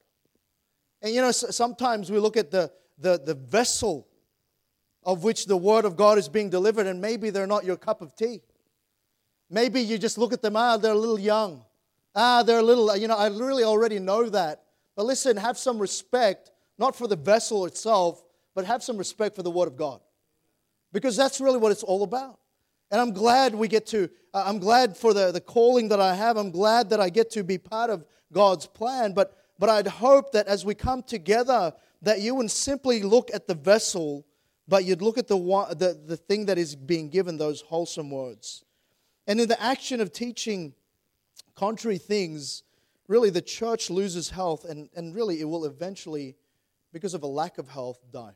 And 1.02 1.14
you 1.14 1.20
know, 1.20 1.30
sometimes 1.30 2.10
we 2.10 2.18
look 2.18 2.36
at 2.36 2.50
the, 2.50 2.70
the, 2.98 3.20
the 3.24 3.34
vessel 3.34 4.06
of 5.02 5.24
which 5.24 5.46
the 5.46 5.56
Word 5.56 5.84
of 5.84 5.96
God 5.96 6.18
is 6.18 6.28
being 6.28 6.50
delivered, 6.50 6.86
and 6.86 7.00
maybe 7.00 7.30
they're 7.30 7.46
not 7.46 7.64
your 7.64 7.76
cup 7.76 8.02
of 8.02 8.14
tea. 8.14 8.40
Maybe 9.48 9.80
you 9.80 9.98
just 9.98 10.18
look 10.18 10.32
at 10.32 10.42
them, 10.42 10.56
ah, 10.56 10.76
they're 10.76 10.92
a 10.92 10.98
little 10.98 11.18
young. 11.18 11.64
Ah, 12.14 12.42
they're 12.42 12.58
a 12.58 12.62
little, 12.62 12.94
you 12.96 13.08
know, 13.08 13.16
I 13.16 13.28
really 13.28 13.64
already 13.64 13.98
know 13.98 14.28
that. 14.28 14.62
But 14.96 15.06
listen, 15.06 15.36
have 15.36 15.56
some 15.56 15.78
respect, 15.78 16.50
not 16.78 16.94
for 16.94 17.06
the 17.06 17.16
vessel 17.16 17.64
itself, 17.66 18.22
but 18.54 18.64
have 18.64 18.82
some 18.82 18.96
respect 18.96 19.36
for 19.36 19.42
the 19.42 19.50
Word 19.50 19.68
of 19.68 19.76
God. 19.76 20.00
Because 20.92 21.16
that's 21.16 21.40
really 21.40 21.58
what 21.58 21.72
it's 21.72 21.82
all 21.82 22.02
about. 22.02 22.38
And 22.90 23.00
I'm 23.00 23.12
glad 23.12 23.54
we 23.54 23.68
get 23.68 23.86
to, 23.88 24.10
uh, 24.34 24.42
I'm 24.44 24.58
glad 24.58 24.96
for 24.96 25.14
the, 25.14 25.30
the 25.30 25.40
calling 25.40 25.88
that 25.88 26.00
I 26.00 26.14
have. 26.14 26.36
I'm 26.36 26.50
glad 26.50 26.90
that 26.90 27.00
I 27.00 27.08
get 27.08 27.30
to 27.30 27.44
be 27.44 27.56
part 27.56 27.88
of 27.88 28.04
God's 28.32 28.66
plan. 28.66 29.12
But, 29.12 29.36
but 29.60 29.68
I'd 29.68 29.86
hope 29.86 30.32
that 30.32 30.46
as 30.46 30.64
we 30.64 30.74
come 30.74 31.02
together, 31.02 31.74
that 32.00 32.22
you 32.22 32.34
wouldn't 32.34 32.50
simply 32.50 33.02
look 33.02 33.30
at 33.32 33.46
the 33.46 33.54
vessel, 33.54 34.26
but 34.66 34.86
you'd 34.86 35.02
look 35.02 35.18
at 35.18 35.28
the, 35.28 35.36
the, 35.36 36.00
the 36.06 36.16
thing 36.16 36.46
that 36.46 36.56
is 36.56 36.74
being 36.74 37.10
given, 37.10 37.36
those 37.36 37.60
wholesome 37.60 38.10
words. 38.10 38.64
And 39.26 39.38
in 39.38 39.48
the 39.48 39.62
action 39.62 40.00
of 40.00 40.14
teaching, 40.14 40.72
contrary 41.54 41.98
things, 41.98 42.62
really 43.06 43.28
the 43.28 43.42
church 43.42 43.90
loses 43.90 44.30
health, 44.30 44.64
and, 44.64 44.88
and 44.96 45.14
really 45.14 45.42
it 45.42 45.44
will 45.44 45.66
eventually, 45.66 46.36
because 46.90 47.12
of 47.12 47.22
a 47.22 47.26
lack 47.26 47.58
of 47.58 47.68
health, 47.68 47.98
die. 48.10 48.32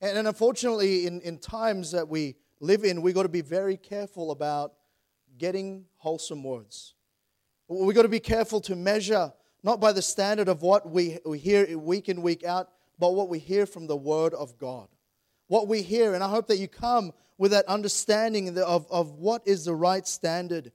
And, 0.00 0.18
and 0.18 0.26
unfortunately, 0.26 1.06
in, 1.06 1.20
in 1.20 1.38
times 1.38 1.92
that 1.92 2.08
we 2.08 2.34
live 2.58 2.82
in, 2.82 3.00
we've 3.00 3.14
got 3.14 3.22
to 3.22 3.28
be 3.28 3.42
very 3.42 3.76
careful 3.76 4.32
about 4.32 4.72
getting 5.38 5.84
wholesome 5.98 6.42
words. 6.42 6.94
We've 7.68 7.94
got 7.94 8.02
to 8.02 8.08
be 8.08 8.18
careful 8.18 8.60
to 8.62 8.74
measure 8.74 9.32
not 9.66 9.80
by 9.80 9.90
the 9.90 10.00
standard 10.00 10.48
of 10.48 10.62
what 10.62 10.88
we, 10.88 11.18
we 11.26 11.40
hear 11.40 11.76
week 11.76 12.08
in, 12.08 12.22
week 12.22 12.44
out, 12.44 12.70
but 13.00 13.14
what 13.14 13.28
we 13.28 13.40
hear 13.40 13.66
from 13.66 13.88
the 13.88 13.96
Word 13.96 14.32
of 14.32 14.56
God. 14.58 14.86
What 15.48 15.66
we 15.66 15.82
hear, 15.82 16.14
and 16.14 16.22
I 16.22 16.28
hope 16.28 16.46
that 16.46 16.58
you 16.58 16.68
come 16.68 17.12
with 17.36 17.50
that 17.50 17.66
understanding 17.66 18.56
of, 18.60 18.86
of 18.88 19.10
what 19.18 19.42
is 19.44 19.64
the 19.64 19.74
right 19.74 20.06
standard. 20.06 20.70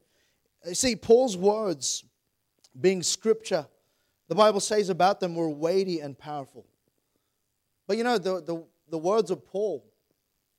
You 0.67 0.75
see, 0.75 0.97
Paul's 0.97 1.37
words, 1.37 2.03
being 2.79 3.01
scripture, 3.01 3.65
the 4.27 4.35
Bible 4.35 4.59
says 4.59 4.89
about 4.89 5.21
them 5.21 5.35
were 5.35 5.49
weighty 5.49 6.01
and 6.01 6.17
powerful. 6.17 6.65
But 7.87 7.95
you 7.95 8.03
know, 8.03 8.17
the, 8.17 8.41
the, 8.41 8.61
the 8.89 8.97
words 8.97 9.31
of 9.31 9.47
Paul, 9.47 9.85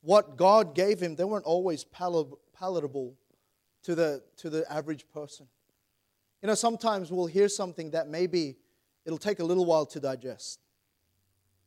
what 0.01 0.39
God 0.39 0.75
gave 0.75 1.01
him, 1.01 1.17
they 1.17 1.25
weren't 1.25 1.45
always 1.45 1.85
palatable 1.85 3.15
to 3.83 3.95
the, 3.95 4.23
to 4.39 4.49
the 4.49 4.65
average 4.73 5.05
person. 5.13 5.49
You 6.43 6.49
know, 6.49 6.55
sometimes 6.55 7.13
we'll 7.13 7.27
hear 7.27 7.49
something 7.49 7.93
that 7.93 8.09
maybe 8.09 8.57
it'll 9.05 9.19
take 9.19 9.39
a 9.39 9.45
little 9.45 9.65
while 9.65 9.87
to 9.87 10.01
digest. 10.01 10.59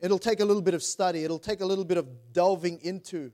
It'll 0.01 0.19
take 0.19 0.41
a 0.41 0.45
little 0.45 0.61
bit 0.61 0.73
of 0.73 0.83
study. 0.83 1.23
It'll 1.23 1.39
take 1.39 1.61
a 1.61 1.65
little 1.65 1.85
bit 1.85 1.97
of 1.97 2.07
delving 2.33 2.81
into 2.81 3.31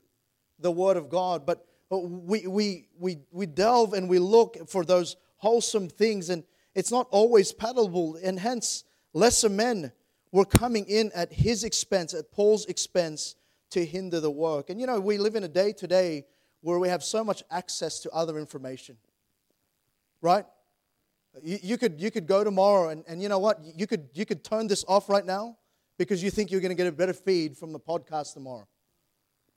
the 0.60 0.72
Word 0.72 0.98
of 0.98 1.10
God. 1.10 1.48
But 1.48 1.66
we, 1.90 2.46
we, 2.46 2.88
we, 2.98 3.18
we 3.32 3.48
delve 3.48 3.94
and 3.94 4.08
we 4.08 4.20
look 4.20 4.70
for 4.70 4.86
those 4.86 5.16
wholesome 5.38 5.90
things, 5.90 6.30
and 6.30 6.44
it's 6.76 6.92
not 6.92 7.08
always 7.10 7.52
palatable. 7.52 8.20
And 8.24 8.40
hence, 8.40 8.84
lesser 9.14 9.50
men 9.50 9.92
were 10.32 10.46
coming 10.46 10.86
in 10.86 11.12
at 11.16 11.34
his 11.34 11.64
expense, 11.64 12.14
at 12.14 12.32
Paul's 12.32 12.68
expense, 12.68 13.36
to 13.72 13.84
hinder 13.84 14.20
the 14.20 14.30
work. 14.30 14.70
And 14.70 14.80
you 14.80 14.86
know, 14.86 15.00
we 15.00 15.18
live 15.18 15.36
in 15.36 15.44
a 15.44 15.48
day 15.48 15.74
today 15.74 16.26
where 16.62 16.78
we 16.78 16.90
have 16.90 17.04
so 17.04 17.24
much 17.24 17.44
access 17.50 18.00
to 18.02 18.12
other 18.12 18.38
information, 18.38 18.98
right? 20.22 20.46
You, 21.42 21.60
you, 21.62 21.78
could, 21.78 22.02
you 22.02 22.12
could 22.12 22.28
go 22.28 22.44
tomorrow, 22.44 22.90
and, 22.90 23.04
and 23.08 23.22
you 23.22 23.30
know 23.30 23.40
what? 23.40 23.60
You 23.64 23.88
could, 23.88 24.10
you 24.14 24.26
could 24.26 24.44
turn 24.44 24.68
this 24.68 24.84
off 24.88 25.10
right 25.10 25.26
now 25.26 25.58
because 25.98 26.22
you 26.22 26.30
think 26.30 26.52
you're 26.52 26.62
going 26.62 26.72
to 26.72 26.76
get 26.76 26.88
a 26.88 26.92
better 26.92 27.14
feed 27.14 27.58
from 27.58 27.72
the 27.72 27.80
podcast 27.80 28.34
tomorrow. 28.34 28.68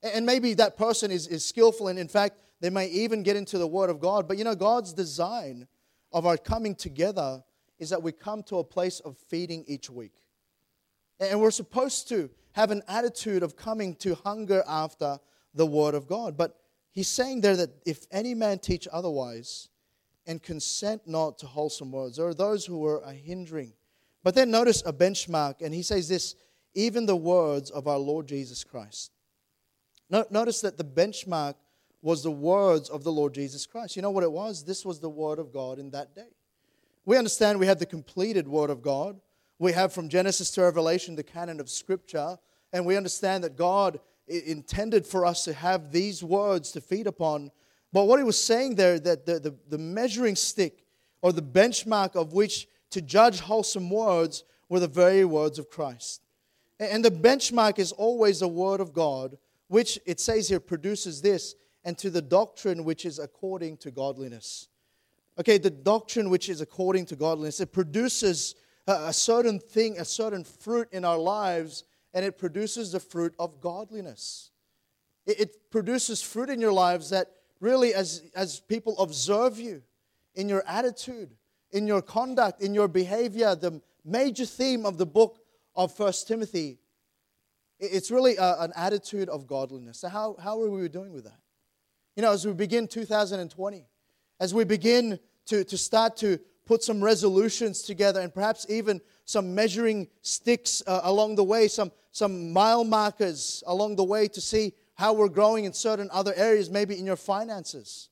And 0.03 0.27
maybe 0.27 0.55
that 0.55 0.77
person 0.77 1.11
is, 1.11 1.27
is 1.27 1.45
skillful, 1.45 1.89
and 1.89 1.99
in 1.99 2.09
fact, 2.09 2.39
they 2.61 2.71
may 2.71 2.87
even 2.89 3.23
get 3.23 3.37
into 3.37 3.59
the 3.59 3.67
Word 3.67 3.91
of 3.91 4.01
God. 4.01 4.29
But 4.29 4.39
you 4.39 4.45
know, 4.45 4.55
God's 4.55 4.93
design 4.93 5.67
of 6.13 6.27
our 6.27 6.37
coming 6.37 6.75
together 6.75 7.43
is 7.79 7.91
that 7.91 8.03
we 8.03 8.13
come 8.13 8.43
to 8.45 8.59
a 8.59 8.65
place 8.65 9.01
of 9.01 9.17
feeding 9.29 9.65
each 9.67 9.91
week. 9.91 10.15
And 11.19 11.41
we're 11.41 11.51
supposed 11.51 12.09
to 12.09 12.31
have 12.53 12.71
an 12.71 12.83
attitude 12.87 13.43
of 13.43 13.57
coming 13.57 13.95
to 13.97 14.15
hunger 14.15 14.63
after 14.69 15.19
the 15.55 15.67
Word 15.67 15.95
of 15.95 16.07
God. 16.07 16.37
But 16.37 16.57
he's 16.93 17.09
saying 17.09 17.41
there 17.41 17.57
that 17.57 17.71
if 17.85 18.07
any 18.11 18.35
man 18.35 18.59
teach 18.59 18.87
otherwise 18.93 19.69
and 20.27 20.43
consent 20.43 21.03
not 21.07 21.39
to 21.39 21.47
wholesome 21.47 21.93
words, 21.93 22.17
there 22.17 22.27
are 22.27 22.35
those 22.35 22.65
who 22.65 22.85
are 22.87 23.01
a 23.03 23.13
hindering. 23.13 23.73
But 24.23 24.35
then 24.35 24.51
notice 24.51 24.83
a 24.87 24.93
benchmark, 24.93 25.61
and 25.61 25.75
he 25.75 25.83
says 25.83 26.09
this 26.09 26.35
even 26.75 27.07
the 27.07 27.17
words 27.17 27.71
of 27.71 27.87
our 27.87 27.99
Lord 27.99 28.27
Jesus 28.27 28.65
Christ. 28.65 29.13
Notice 30.11 30.61
that 30.63 30.77
the 30.77 30.85
benchmark 30.85 31.55
was 32.03 32.23
the 32.23 32.31
words 32.31 32.91
of 32.91 33.05
the 33.05 33.13
Lord 33.13 33.33
Jesus 33.33 33.67
Christ. 33.67 33.97
You 33.97 34.03
know 34.03 34.11
what 34.11 34.25
it 34.25 34.33
was? 34.33 34.65
This 34.65 34.85
was 34.85 35.01
the 35.01 35.09
Word 35.09 35.39
of 35.39 35.53
God 35.53 35.79
in 35.79 35.91
that 35.91 36.15
day. 36.15 36.29
We 37.07 37.17
understand 37.17 37.59
we 37.59 37.67
have 37.67 37.79
the 37.79 37.87
completed 37.87 38.47
Word 38.47 38.71
of 38.71 38.83
God. 38.83 39.21
We 39.59 39.73
have 39.73 39.93
from 39.93 40.09
Genesis 40.09 40.51
to 40.53 40.63
Revelation 40.63 41.17
the 41.17 41.23
canon 41.23 41.61
of 41.61 41.71
Scripture, 41.71 42.39
and 42.73 42.85
we 42.85 42.97
understand 42.97 43.45
that 43.45 43.57
God 43.57 44.01
intended 44.27 45.07
for 45.07 45.25
us 45.25 45.45
to 45.45 45.53
have 45.53 45.93
these 45.93 46.25
words 46.25 46.73
to 46.73 46.81
feed 46.81 47.07
upon. 47.07 47.51
But 47.95 48.09
what 48.09 48.19
he 48.19 48.25
was 48.25 48.43
saying 48.43 48.75
there, 48.75 48.99
that 48.99 49.25
the, 49.25 49.39
the, 49.39 49.55
the 49.71 49.79
measuring 49.79 50.35
stick 50.35 50.85
or 51.23 51.33
the 51.33 51.41
benchmark 51.41 52.17
of 52.17 52.33
which 52.33 52.67
to 52.91 53.01
judge 53.01 53.39
wholesome 53.39 53.89
words 53.89 54.43
were 54.69 54.81
the 54.81 54.89
very 54.89 55.25
words 55.25 55.61
of 55.61 55.71
Christ. 55.71 56.21
And 56.81 57.05
the 57.05 57.11
benchmark 57.11 57.79
is 57.79 57.93
always 57.93 58.41
the 58.41 58.49
Word 58.49 58.81
of 58.81 58.93
God 58.93 59.39
which 59.69 59.99
it 60.07 60.21
says 60.21 60.49
here 60.49 60.61
produces 60.61 61.23
this, 61.23 61.55
and 61.85 61.97
to 61.99 62.11
the 62.11 62.23
doctrine 62.23 62.85
which 62.85 63.07
is 63.07 63.19
according 63.19 63.77
to 63.79 63.91
godliness. 63.91 64.69
Okay, 65.39 65.59
the 65.59 65.71
doctrine 65.71 66.31
which 66.31 66.49
is 66.49 66.61
according 66.61 67.07
to 67.07 67.17
godliness, 67.17 67.61
it 67.61 67.73
produces 67.73 68.55
a, 68.87 69.13
certain 69.13 69.59
thing, 69.59 69.99
a 69.99 70.05
certain 70.05 70.45
fruit 70.45 70.89
in 70.93 71.05
our 71.05 71.19
lives, 71.19 71.85
and 72.13 72.25
it 72.25 72.39
produces 72.39 72.93
the 72.93 73.01
fruit 73.01 73.35
of 73.39 73.61
godliness. 73.61 74.51
It, 75.27 75.41
it 75.41 75.71
produces 75.71 76.23
fruit 76.23 76.51
in 76.51 76.61
your 76.61 76.73
lives 76.73 77.11
that 77.11 77.29
really, 77.61 77.95
as, 77.95 78.23
as 78.35 78.61
people 78.61 78.99
observe 78.99 79.59
you, 79.59 79.83
in 80.35 80.49
your 80.49 80.65
attitude, 80.67 81.31
in 81.71 81.87
your 81.87 82.03
conduct, 82.03 82.61
in 82.61 82.75
your 82.75 82.89
behavior, 82.89 83.55
the 83.55 83.81
major 84.05 84.45
theme 84.45 84.85
of 84.85 84.99
the 84.99 85.07
book 85.07 85.39
of 85.77 85.95
First 85.95 86.27
Timothy 86.29 86.79
it's 87.79 88.11
really 88.11 88.37
a, 88.37 88.61
an 88.61 88.73
attitude 88.77 89.29
of 89.29 89.47
godliness. 89.47 89.99
So, 90.01 90.09
how, 90.09 90.37
how 90.43 90.61
are 90.63 90.71
we 90.71 90.89
doing 90.89 91.13
with 91.13 91.25
that? 91.25 91.39
You 92.17 92.23
know, 92.23 92.33
as 92.33 92.47
we 92.47 92.53
begin 92.53 92.87
2020, 92.87 93.87
as 94.41 94.55
we 94.55 94.65
begin 94.65 95.19
to, 95.47 95.65
to 95.65 95.77
start 95.77 96.17
to 96.19 96.39
put 96.67 96.83
some 96.83 97.03
resolutions 97.03 97.83
together 97.83 98.21
and 98.21 98.33
perhaps 98.33 98.67
even 98.69 99.01
some 99.25 99.55
measuring 99.55 100.09
sticks 100.23 100.83
uh, 100.87 101.01
along 101.03 101.35
the 101.35 101.45
way, 101.45 101.69
some, 101.69 101.91
some 102.13 102.53
mile 102.53 102.85
markers 102.85 103.63
along 103.67 103.97
the 103.97 104.05
way 104.05 104.29
to 104.29 104.41
see 104.41 104.73
how 104.95 105.13
we're 105.13 105.29
growing 105.29 105.65
in 105.65 105.73
certain 105.73 106.09
other 106.13 106.33
areas, 106.35 106.71
maybe 106.71 106.99
in 106.99 107.07
your 107.07 107.17
finances, 107.17 108.09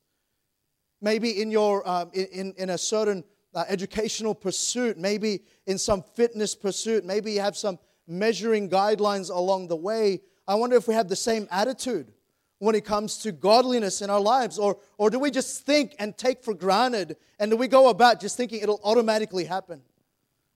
maybe 1.01 1.41
in, 1.41 1.51
your, 1.51 1.89
um, 1.89 2.11
in, 2.13 2.55
in 2.57 2.71
a 2.71 2.79
certain 2.79 3.25
uh, 3.55 3.65
educational 3.69 4.35
pursuit, 4.35 4.99
maybe 4.99 5.43
in 5.67 5.79
some 5.79 6.03
fitness 6.03 6.55
pursuit, 6.55 7.05
maybe 7.05 7.33
you 7.33 7.41
have 7.41 7.57
some 7.57 7.79
measuring 8.07 8.69
guidelines 8.69 9.31
along 9.31 9.69
the 9.69 9.77
way, 9.77 10.21
I 10.47 10.55
wonder 10.57 10.77
if 10.77 10.89
we 10.89 10.95
have 10.95 11.09
the 11.09 11.17
same 11.17 11.47
attitude 11.51 12.13
when 12.59 12.75
it 12.75 12.85
comes 12.85 13.19
to 13.19 13.33
godliness 13.33 14.03
in 14.03 14.11
our 14.11 14.21
lives? 14.21 14.59
Or, 14.59 14.79
or 14.99 15.11
do 15.11 15.19
we 15.19 15.31
just 15.31 15.65
think 15.65 15.95
and 15.99 16.17
take 16.17 16.43
for 16.43 16.55
granted 16.55 17.17
and 17.39 17.51
do 17.51 17.57
we 17.57 17.69
go 17.69 17.89
about 17.89 18.21
just 18.21 18.37
thinking 18.37 18.61
it'll 18.61 18.81
automatically 18.85 19.45
happen? 19.45 19.83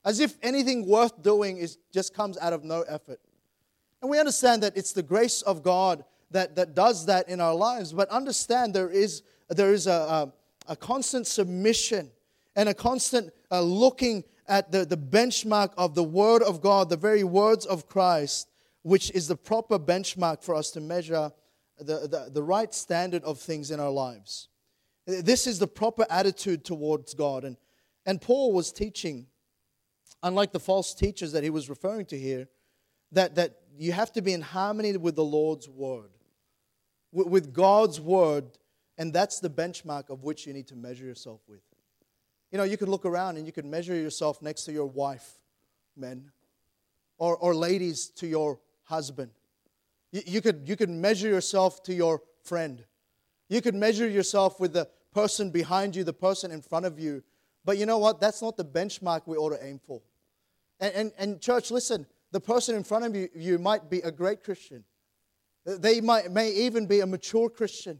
As 0.05 0.19
if 0.19 0.37
anything 0.41 0.87
worth 0.87 1.21
doing 1.21 1.57
is, 1.57 1.77
just 1.91 2.13
comes 2.13 2.37
out 2.37 2.53
of 2.53 2.63
no 2.63 2.83
effort. 2.83 3.19
And 4.01 4.09
we 4.09 4.19
understand 4.19 4.63
that 4.63 4.77
it's 4.77 4.93
the 4.93 5.03
grace 5.03 5.41
of 5.41 5.63
God 5.63 6.05
that, 6.31 6.55
that 6.55 6.75
does 6.75 7.05
that 7.05 7.29
in 7.29 7.39
our 7.39 7.55
lives, 7.55 7.93
but 7.93 8.09
understand 8.09 8.73
there 8.73 8.89
is, 8.89 9.23
there 9.49 9.73
is 9.73 9.87
a, 9.87 9.91
a, 9.91 10.33
a 10.67 10.75
constant 10.75 11.27
submission 11.27 12.11
and 12.55 12.67
a 12.69 12.73
constant 12.73 13.31
uh, 13.51 13.61
looking 13.61 14.23
at 14.47 14.71
the, 14.71 14.85
the 14.85 14.97
benchmark 14.97 15.71
of 15.77 15.95
the 15.95 16.03
Word 16.03 16.41
of 16.41 16.61
God, 16.61 16.89
the 16.89 16.97
very 16.97 17.23
words 17.23 17.65
of 17.65 17.87
Christ, 17.87 18.49
which 18.81 19.11
is 19.11 19.27
the 19.27 19.35
proper 19.35 19.77
benchmark 19.77 20.43
for 20.43 20.55
us 20.55 20.71
to 20.71 20.81
measure 20.81 21.31
the, 21.79 22.07
the, 22.07 22.29
the 22.33 22.43
right 22.43 22.73
standard 22.73 23.23
of 23.23 23.39
things 23.39 23.71
in 23.71 23.79
our 23.79 23.91
lives. 23.91 24.47
This 25.05 25.47
is 25.47 25.59
the 25.59 25.67
proper 25.67 26.05
attitude 26.09 26.65
towards 26.65 27.13
God. 27.13 27.43
And, 27.43 27.57
and 28.05 28.21
Paul 28.21 28.53
was 28.53 28.71
teaching, 28.71 29.27
unlike 30.23 30.51
the 30.51 30.59
false 30.59 30.93
teachers 30.93 31.31
that 31.33 31.43
he 31.43 31.49
was 31.49 31.69
referring 31.69 32.05
to 32.07 32.19
here, 32.19 32.47
that, 33.11 33.35
that 33.35 33.57
you 33.77 33.91
have 33.91 34.11
to 34.13 34.21
be 34.21 34.33
in 34.33 34.41
harmony 34.41 34.97
with 34.97 35.15
the 35.15 35.23
Lord's 35.23 35.69
Word, 35.69 36.09
with, 37.25 37.53
God's 37.53 37.99
Word, 37.99 38.45
and 38.97 39.13
that's 39.13 39.39
the 39.39 39.49
benchmark 39.49 40.09
of 40.09 40.23
which 40.23 40.45
you 40.45 40.53
need 40.53 40.67
to 40.67 40.75
measure 40.75 41.05
yourself 41.05 41.41
with. 41.47 41.61
You 42.51 42.57
know, 42.57 42.63
you 42.63 42.77
could 42.77 42.89
look 42.89 43.05
around 43.05 43.37
and 43.37 43.45
you 43.45 43.51
could 43.51 43.65
measure 43.65 43.95
yourself 43.95 44.41
next 44.41 44.63
to 44.65 44.71
your 44.71 44.85
wife, 44.85 45.39
men, 45.95 46.31
or, 47.17 47.35
or 47.37 47.53
ladies 47.53 48.07
to 48.17 48.27
your 48.27 48.59
husband. 48.83 49.31
You, 50.11 50.21
you, 50.25 50.41
could, 50.41 50.67
you 50.67 50.75
could 50.75 50.89
measure 50.89 51.27
yourself 51.27 51.83
to 51.83 51.93
your 51.93 52.21
friend. 52.43 52.83
You 53.49 53.61
could 53.61 53.75
measure 53.75 54.07
yourself 54.07 54.59
with 54.59 54.73
the 54.73 54.87
person 55.13 55.49
behind 55.49 55.95
you, 55.95 56.03
the 56.03 56.13
person 56.13 56.51
in 56.51 56.61
front 56.61 56.85
of 56.85 56.99
you. 56.99 57.23
But 57.65 57.77
you 57.77 57.85
know 57.85 57.97
what? 57.97 58.21
That's 58.21 58.41
not 58.41 58.55
the 58.55 58.65
benchmark 58.65 59.23
we 59.25 59.35
ought 59.35 59.49
to 59.49 59.65
aim 59.65 59.79
for. 59.83 60.01
And, 60.79 60.93
and, 60.93 61.11
and 61.17 61.41
church, 61.41 61.71
listen, 61.71 62.05
the 62.31 62.39
person 62.39 62.75
in 62.75 62.83
front 62.83 63.05
of 63.05 63.15
you, 63.15 63.29
you 63.35 63.57
might 63.57 63.89
be 63.89 63.99
a 63.99 64.11
great 64.11 64.43
Christian. 64.43 64.83
They 65.67 65.99
might, 65.99 66.31
may 66.31 66.51
even 66.51 66.85
be 66.85 67.01
a 67.01 67.05
mature 67.05 67.49
Christian. 67.49 67.99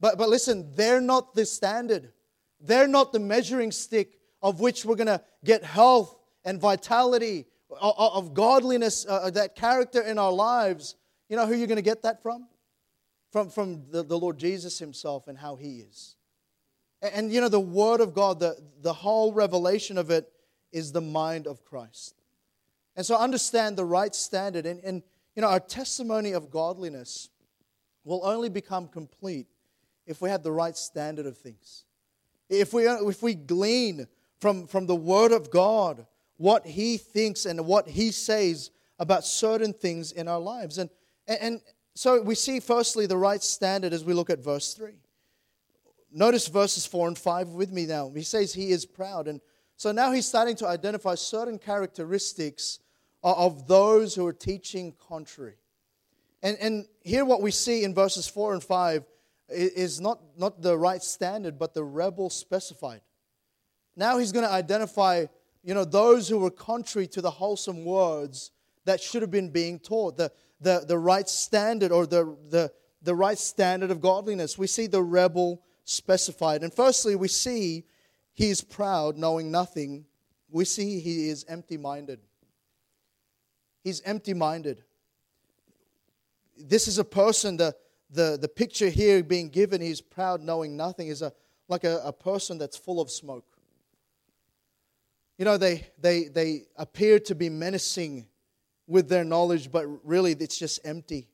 But, 0.00 0.18
but 0.18 0.28
listen, 0.28 0.72
they're 0.74 1.00
not 1.00 1.34
the 1.34 1.46
standard. 1.46 2.12
They're 2.60 2.88
not 2.88 3.12
the 3.12 3.20
measuring 3.20 3.70
stick 3.70 4.18
of 4.42 4.58
which 4.58 4.84
we're 4.84 4.96
going 4.96 5.06
to 5.06 5.22
get 5.44 5.62
health 5.62 6.18
and 6.44 6.60
vitality, 6.60 7.46
of 7.80 8.34
godliness, 8.34 9.06
uh, 9.06 9.14
uh, 9.14 9.30
that 9.30 9.54
character 9.54 10.00
in 10.00 10.18
our 10.18 10.32
lives. 10.32 10.96
You 11.28 11.36
know 11.36 11.46
who 11.46 11.54
you're 11.54 11.66
going 11.66 11.76
to 11.76 11.82
get 11.82 12.02
that 12.02 12.22
from? 12.22 12.48
From, 13.30 13.50
from 13.50 13.84
the, 13.90 14.02
the 14.02 14.18
Lord 14.18 14.38
Jesus 14.38 14.78
Himself 14.78 15.28
and 15.28 15.38
how 15.38 15.56
He 15.56 15.78
is. 15.78 16.16
And, 17.02 17.14
and 17.14 17.32
you 17.32 17.40
know, 17.40 17.48
the 17.48 17.60
Word 17.60 18.00
of 18.00 18.14
God, 18.14 18.40
the, 18.40 18.56
the 18.82 18.92
whole 18.92 19.32
revelation 19.32 19.96
of 19.96 20.10
it 20.10 20.28
is 20.72 20.92
the 20.92 21.00
mind 21.00 21.46
of 21.46 21.64
Christ. 21.64 22.14
And 22.96 23.04
so 23.04 23.16
understand 23.16 23.76
the 23.76 23.84
right 23.84 24.14
standard. 24.14 24.66
And, 24.66 24.82
and 24.82 25.02
You 25.36 25.42
know, 25.42 25.48
our 25.48 25.60
testimony 25.60 26.32
of 26.32 26.50
godliness 26.50 27.28
will 28.04 28.22
only 28.24 28.48
become 28.48 28.88
complete 28.88 29.46
if 30.06 30.22
we 30.22 30.30
have 30.30 30.42
the 30.42 30.50
right 30.50 30.76
standard 30.76 31.26
of 31.26 31.36
things. 31.36 31.84
If 32.48 32.72
we, 32.72 32.86
uh, 32.86 33.06
if 33.06 33.22
we 33.22 33.34
glean 33.34 34.06
from, 34.40 34.66
from 34.66 34.86
the 34.86 34.96
Word 34.96 35.32
of 35.32 35.50
God 35.50 36.06
what 36.38 36.66
He 36.66 36.96
thinks 36.96 37.44
and 37.44 37.66
what 37.66 37.86
He 37.86 38.10
says 38.10 38.70
about 38.98 39.24
certain 39.24 39.72
things 39.72 40.12
in 40.12 40.26
our 40.26 40.40
lives. 40.40 40.78
And, 40.78 40.88
and, 41.26 41.60
so 41.94 42.20
we 42.20 42.34
see, 42.34 42.60
firstly, 42.60 43.06
the 43.06 43.16
right 43.16 43.42
standard 43.42 43.94
as 43.94 44.04
we 44.04 44.12
look 44.12 44.28
at 44.28 44.38
verse 44.38 44.74
3. 44.74 44.92
Notice 46.12 46.46
verses 46.46 46.84
4 46.84 47.08
and 47.08 47.18
5 47.18 47.48
with 47.48 47.72
me 47.72 47.86
now. 47.86 48.10
He 48.14 48.22
says 48.22 48.52
he 48.52 48.70
is 48.70 48.84
proud. 48.84 49.28
And 49.28 49.40
so 49.76 49.92
now 49.92 50.12
he's 50.12 50.26
starting 50.26 50.56
to 50.56 50.66
identify 50.66 51.14
certain 51.14 51.58
characteristics 51.58 52.80
of 53.34 53.66
those 53.66 54.14
who 54.14 54.26
are 54.26 54.32
teaching 54.32 54.94
contrary. 55.08 55.56
And, 56.42 56.56
and 56.60 56.86
here, 57.02 57.24
what 57.24 57.42
we 57.42 57.50
see 57.50 57.82
in 57.82 57.94
verses 57.94 58.28
4 58.28 58.54
and 58.54 58.62
5 58.62 59.04
is 59.48 60.00
not, 60.00 60.20
not 60.36 60.62
the 60.62 60.76
right 60.76 61.02
standard, 61.02 61.58
but 61.58 61.74
the 61.74 61.84
rebel 61.84 62.30
specified. 62.30 63.00
Now 63.96 64.18
he's 64.18 64.32
going 64.32 64.44
to 64.44 64.52
identify 64.52 65.26
you 65.64 65.74
know, 65.74 65.84
those 65.84 66.28
who 66.28 66.38
were 66.38 66.50
contrary 66.50 67.08
to 67.08 67.20
the 67.20 67.30
wholesome 67.30 67.84
words 67.84 68.52
that 68.84 69.00
should 69.00 69.22
have 69.22 69.32
been 69.32 69.50
being 69.50 69.80
taught, 69.80 70.16
the, 70.16 70.30
the, 70.60 70.84
the 70.86 70.98
right 70.98 71.28
standard 71.28 71.90
or 71.90 72.06
the, 72.06 72.36
the, 72.50 72.70
the 73.02 73.14
right 73.14 73.38
standard 73.38 73.90
of 73.90 74.00
godliness. 74.00 74.56
We 74.56 74.68
see 74.68 74.86
the 74.86 75.02
rebel 75.02 75.62
specified. 75.82 76.62
And 76.62 76.72
firstly, 76.72 77.16
we 77.16 77.26
see 77.26 77.84
he 78.32 78.50
is 78.50 78.60
proud, 78.60 79.16
knowing 79.16 79.50
nothing. 79.50 80.04
We 80.50 80.64
see 80.64 81.00
he 81.00 81.28
is 81.28 81.44
empty 81.48 81.76
minded. 81.76 82.20
He's 83.86 84.02
empty 84.04 84.34
minded. 84.34 84.82
This 86.58 86.88
is 86.88 86.98
a 86.98 87.04
person, 87.04 87.56
the, 87.56 87.72
the, 88.10 88.36
the 88.36 88.48
picture 88.48 88.88
here 88.88 89.22
being 89.22 89.48
given, 89.48 89.80
he's 89.80 90.00
proud, 90.00 90.42
knowing 90.42 90.76
nothing, 90.76 91.06
is 91.06 91.22
a, 91.22 91.32
like 91.68 91.84
a, 91.84 92.00
a 92.02 92.12
person 92.12 92.58
that's 92.58 92.76
full 92.76 93.00
of 93.00 93.12
smoke. 93.12 93.46
You 95.38 95.44
know, 95.44 95.56
they, 95.56 95.86
they, 96.00 96.24
they 96.24 96.62
appear 96.74 97.20
to 97.20 97.36
be 97.36 97.48
menacing 97.48 98.26
with 98.88 99.08
their 99.08 99.22
knowledge, 99.22 99.70
but 99.70 99.86
really 100.04 100.32
it's 100.32 100.58
just 100.58 100.80
empty. 100.84 101.28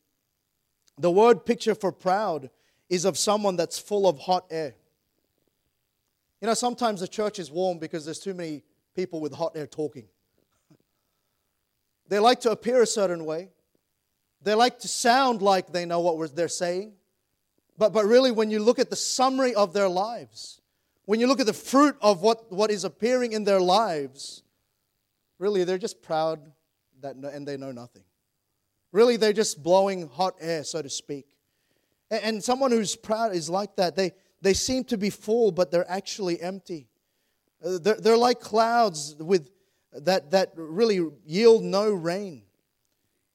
The 0.98 1.10
word 1.10 1.46
picture 1.46 1.74
for 1.74 1.90
proud 1.90 2.50
is 2.90 3.06
of 3.06 3.16
someone 3.16 3.56
that's 3.56 3.78
full 3.78 4.06
of 4.06 4.18
hot 4.18 4.44
air. 4.50 4.74
You 6.42 6.48
know, 6.48 6.54
sometimes 6.54 7.00
the 7.00 7.08
church 7.08 7.38
is 7.38 7.50
warm 7.50 7.78
because 7.78 8.04
there's 8.04 8.20
too 8.20 8.34
many 8.34 8.62
people 8.94 9.22
with 9.22 9.32
hot 9.32 9.52
air 9.56 9.66
talking. 9.66 10.04
They 12.12 12.18
like 12.18 12.40
to 12.40 12.50
appear 12.50 12.82
a 12.82 12.86
certain 12.86 13.24
way. 13.24 13.48
They 14.42 14.52
like 14.52 14.80
to 14.80 14.88
sound 14.88 15.40
like 15.40 15.72
they 15.72 15.86
know 15.86 16.00
what 16.00 16.36
they're 16.36 16.46
saying. 16.46 16.92
But, 17.78 17.94
but 17.94 18.04
really, 18.04 18.30
when 18.30 18.50
you 18.50 18.58
look 18.58 18.78
at 18.78 18.90
the 18.90 18.96
summary 18.96 19.54
of 19.54 19.72
their 19.72 19.88
lives, 19.88 20.60
when 21.06 21.20
you 21.20 21.26
look 21.26 21.40
at 21.40 21.46
the 21.46 21.54
fruit 21.54 21.96
of 22.02 22.20
what, 22.20 22.52
what 22.52 22.70
is 22.70 22.84
appearing 22.84 23.32
in 23.32 23.44
their 23.44 23.62
lives, 23.62 24.42
really 25.38 25.64
they're 25.64 25.78
just 25.78 26.02
proud 26.02 26.52
that, 27.00 27.16
and 27.16 27.48
they 27.48 27.56
know 27.56 27.72
nothing. 27.72 28.04
Really, 28.92 29.16
they're 29.16 29.32
just 29.32 29.62
blowing 29.62 30.06
hot 30.06 30.34
air, 30.38 30.64
so 30.64 30.82
to 30.82 30.90
speak. 30.90 31.24
And, 32.10 32.24
and 32.24 32.44
someone 32.44 32.72
who's 32.72 32.94
proud 32.94 33.34
is 33.34 33.48
like 33.48 33.76
that. 33.76 33.96
They, 33.96 34.12
they 34.42 34.52
seem 34.52 34.84
to 34.84 34.98
be 34.98 35.08
full, 35.08 35.50
but 35.50 35.70
they're 35.70 35.90
actually 35.90 36.42
empty. 36.42 36.90
Uh, 37.64 37.78
they're, 37.78 37.96
they're 37.96 38.18
like 38.18 38.40
clouds 38.40 39.16
with, 39.18 39.48
that, 39.92 40.30
that 40.30 40.52
really 40.56 41.00
yield 41.26 41.62
no 41.62 41.90
rain. 41.90 42.42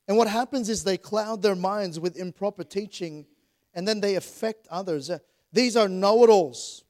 And 0.07 0.17
what 0.17 0.27
happens 0.27 0.69
is 0.69 0.83
they 0.83 0.97
cloud 0.97 1.41
their 1.41 1.55
minds 1.55 1.99
with 1.99 2.17
improper 2.17 2.63
teaching 2.63 3.25
and 3.73 3.87
then 3.87 3.99
they 3.99 4.15
affect 4.15 4.67
others. 4.69 5.09
Uh, 5.09 5.19
these 5.51 5.75
are 5.75 5.87
know 5.87 6.23
it 6.23 6.29
alls 6.29 6.83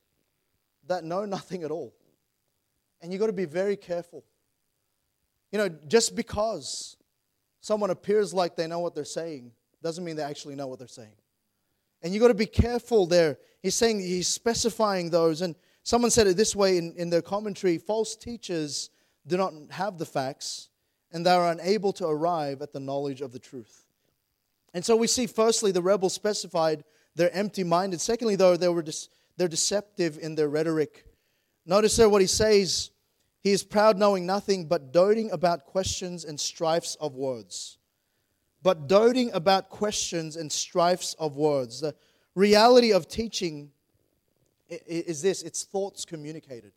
that 0.87 1.03
know 1.03 1.25
nothing 1.25 1.63
at 1.63 1.71
all. 1.71 1.93
And 3.01 3.11
you've 3.11 3.19
got 3.19 3.27
to 3.27 3.33
be 3.33 3.45
very 3.45 3.75
careful. 3.75 4.23
You 5.51 5.59
know, 5.59 5.69
just 5.87 6.15
because 6.15 6.97
someone 7.61 7.89
appears 7.89 8.33
like 8.33 8.55
they 8.55 8.67
know 8.67 8.79
what 8.79 8.95
they're 8.95 9.05
saying 9.05 9.51
doesn't 9.83 10.03
mean 10.03 10.15
they 10.15 10.23
actually 10.23 10.55
know 10.55 10.67
what 10.67 10.79
they're 10.79 10.87
saying. 10.87 11.13
And 12.01 12.13
you've 12.13 12.21
got 12.21 12.27
to 12.29 12.33
be 12.33 12.45
careful 12.45 13.05
there. 13.05 13.37
He's 13.61 13.75
saying, 13.75 13.99
he's 13.99 14.27
specifying 14.27 15.09
those. 15.09 15.41
And 15.41 15.55
someone 15.83 16.11
said 16.11 16.27
it 16.27 16.37
this 16.37 16.55
way 16.55 16.77
in, 16.77 16.93
in 16.95 17.09
their 17.09 17.21
commentary 17.21 17.77
false 17.77 18.15
teachers 18.15 18.89
do 19.27 19.37
not 19.37 19.53
have 19.71 19.97
the 19.97 20.05
facts, 20.05 20.69
and 21.11 21.25
they 21.25 21.31
are 21.31 21.51
unable 21.51 21.93
to 21.93 22.07
arrive 22.07 22.61
at 22.61 22.73
the 22.73 22.79
knowledge 22.79 23.21
of 23.21 23.31
the 23.31 23.39
truth. 23.39 23.85
And 24.73 24.83
so 24.83 24.95
we 24.95 25.07
see, 25.07 25.27
firstly, 25.27 25.71
the 25.71 25.81
rebels 25.81 26.13
specified 26.13 26.83
they're 27.17 27.35
empty 27.35 27.63
minded. 27.63 27.99
Secondly, 27.99 28.35
though, 28.35 28.55
they 28.55 28.69
were 28.69 28.85
they're 29.37 29.47
deceptive 29.47 30.19
in 30.19 30.35
their 30.35 30.47
rhetoric. 30.47 31.05
Notice 31.65 31.95
there 31.97 32.09
what 32.09 32.21
he 32.21 32.27
says. 32.27 32.91
He 33.41 33.51
is 33.51 33.63
proud, 33.63 33.97
knowing 33.97 34.25
nothing, 34.25 34.67
but 34.67 34.91
doting 34.91 35.31
about 35.31 35.65
questions 35.65 36.25
and 36.25 36.39
strifes 36.39 36.95
of 36.95 37.15
words. 37.15 37.77
But 38.61 38.87
doting 38.87 39.31
about 39.33 39.69
questions 39.69 40.35
and 40.35 40.51
strifes 40.51 41.15
of 41.15 41.35
words. 41.35 41.81
The 41.81 41.95
reality 42.35 42.91
of 42.93 43.07
teaching 43.07 43.71
is 44.69 45.21
this 45.21 45.41
it's 45.41 45.63
thoughts 45.63 46.05
communicated. 46.05 46.73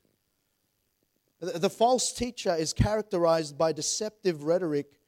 The 1.41 1.71
false 1.71 2.13
teacher 2.13 2.55
is 2.55 2.75
characterized 2.75 3.57
by 3.57 3.73
deceptive 3.73 4.45
rhetoric 4.45 5.01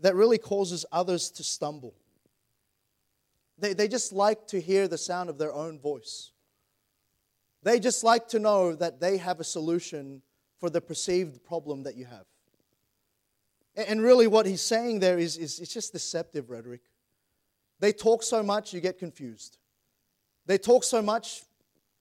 that 0.00 0.14
really 0.14 0.38
causes 0.38 0.86
others 0.90 1.30
to 1.32 1.44
stumble. 1.44 1.94
They, 3.58 3.74
they 3.74 3.88
just 3.88 4.12
like 4.12 4.46
to 4.48 4.60
hear 4.60 4.88
the 4.88 4.98
sound 4.98 5.28
of 5.28 5.38
their 5.38 5.52
own 5.52 5.78
voice. 5.78 6.32
They 7.62 7.78
just 7.78 8.04
like 8.04 8.28
to 8.28 8.38
know 8.38 8.74
that 8.74 9.00
they 9.00 9.18
have 9.18 9.40
a 9.40 9.44
solution 9.44 10.22
for 10.58 10.70
the 10.70 10.80
perceived 10.80 11.44
problem 11.44 11.82
that 11.82 11.96
you 11.96 12.06
have. 12.06 12.24
And 13.76 14.00
really, 14.00 14.26
what 14.26 14.46
he's 14.46 14.62
saying 14.62 15.00
there 15.00 15.18
is, 15.18 15.36
is 15.36 15.60
it's 15.60 15.74
just 15.74 15.92
deceptive 15.92 16.48
rhetoric. 16.48 16.80
They 17.80 17.92
talk 17.92 18.22
so 18.22 18.42
much, 18.42 18.72
you 18.72 18.80
get 18.80 18.98
confused. 18.98 19.58
They 20.46 20.56
talk 20.56 20.84
so 20.84 21.02
much, 21.02 21.42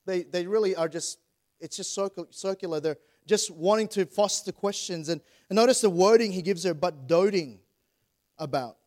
they, 0.06 0.24
they 0.24 0.48
really 0.48 0.76
are 0.76 0.88
just, 0.88 1.20
it's 1.60 1.76
just 1.76 1.98
circular. 2.32 2.80
They're 2.80 2.98
just 3.28 3.52
wanting 3.52 3.88
to 3.90 4.06
foster 4.06 4.52
questions. 4.52 5.10
And, 5.10 5.22
and 5.50 5.56
notice 5.56 5.82
the 5.82 5.90
wording 5.90 6.32
he 6.32 6.42
gives 6.42 6.64
her, 6.64 6.74
but 6.74 7.08
doting 7.08 7.60
about 8.38 8.78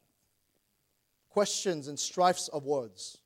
questions 1.28 1.88
and 1.88 1.98
strifes 1.98 2.48
of 2.48 2.64
words. 2.64 3.18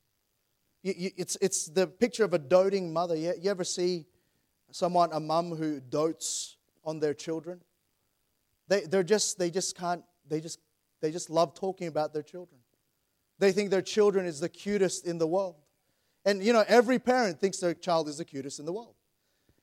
You, 0.83 0.95
you, 0.97 1.11
it's, 1.17 1.37
it's 1.41 1.67
the 1.67 1.87
picture 1.87 2.25
of 2.25 2.35
a 2.35 2.39
doting 2.39 2.93
mother. 2.93 3.17
You, 3.17 3.35
you 3.41 3.51
ever 3.51 3.65
see 3.65 4.07
someone, 4.71 5.11
a 5.13 5.21
mum 5.21 5.55
who 5.55 5.81
dotes 5.81 6.57
on 6.85 6.99
their 7.01 7.15
children? 7.15 7.61
They, 8.69 8.81
they're 8.81 9.03
just, 9.03 9.39
they 9.39 9.51
just 9.51 9.77
can't, 9.77 10.03
they 10.29 10.41
just, 10.41 10.59
they 11.01 11.11
just 11.11 11.31
love 11.31 11.55
talking 11.55 11.89
about 11.89 12.13
their 12.13 12.23
children. 12.23 12.61
They 13.39 13.53
think 13.53 13.71
their 13.71 13.83
children 13.83 14.25
is 14.27 14.41
the 14.41 14.49
cutest 14.49 15.07
in 15.07 15.19
the 15.19 15.27
world. 15.27 15.57
And 16.25 16.43
you 16.43 16.53
know, 16.53 16.65
every 16.69 16.99
parent 16.99 17.41
thinks 17.41 17.59
their 17.59 17.75
child 17.75 18.09
is 18.09 18.19
the 18.19 18.25
cutest 18.25 18.61
in 18.61 18.67
the 18.67 18.73
world. 18.73 18.95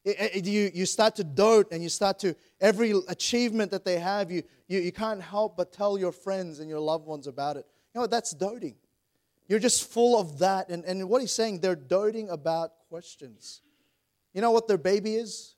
You, 0.04 0.72
you 0.74 0.86
start 0.86 1.16
to 1.18 1.24
dote 1.24 1.72
and 1.72 1.84
you 1.84 1.90
start 1.90 2.20
to, 2.20 2.36
every 2.62 2.94
achievement 3.08 3.72
that 3.72 3.84
they 3.84 4.00
have, 4.00 4.32
you, 4.32 4.44
you, 4.68 4.80
you 4.80 4.92
can't 4.92 5.22
help 5.22 5.58
but 5.58 5.74
tell 5.74 5.98
your 5.98 6.12
friends 6.12 6.60
and 6.60 6.70
your 6.70 6.80
loved 6.80 7.06
ones 7.06 7.28
about 7.28 7.58
it. 7.58 7.66
You 7.94 8.02
know, 8.02 8.08
that's 8.08 8.32
doting. 8.32 8.76
You're 9.48 9.60
just 9.60 9.92
full 9.92 10.20
of 10.20 10.40
that. 10.40 10.70
And, 10.70 10.86
and 10.86 11.10
what 11.10 11.22
he's 11.22 11.32
saying, 11.32 11.60
they're 11.60 11.76
doting 11.76 12.30
about 12.30 12.72
questions. 12.88 13.62
You 14.34 14.42
know 14.42 14.52
what 14.52 14.68
their 14.68 14.78
baby 14.78 15.16
is? 15.16 15.56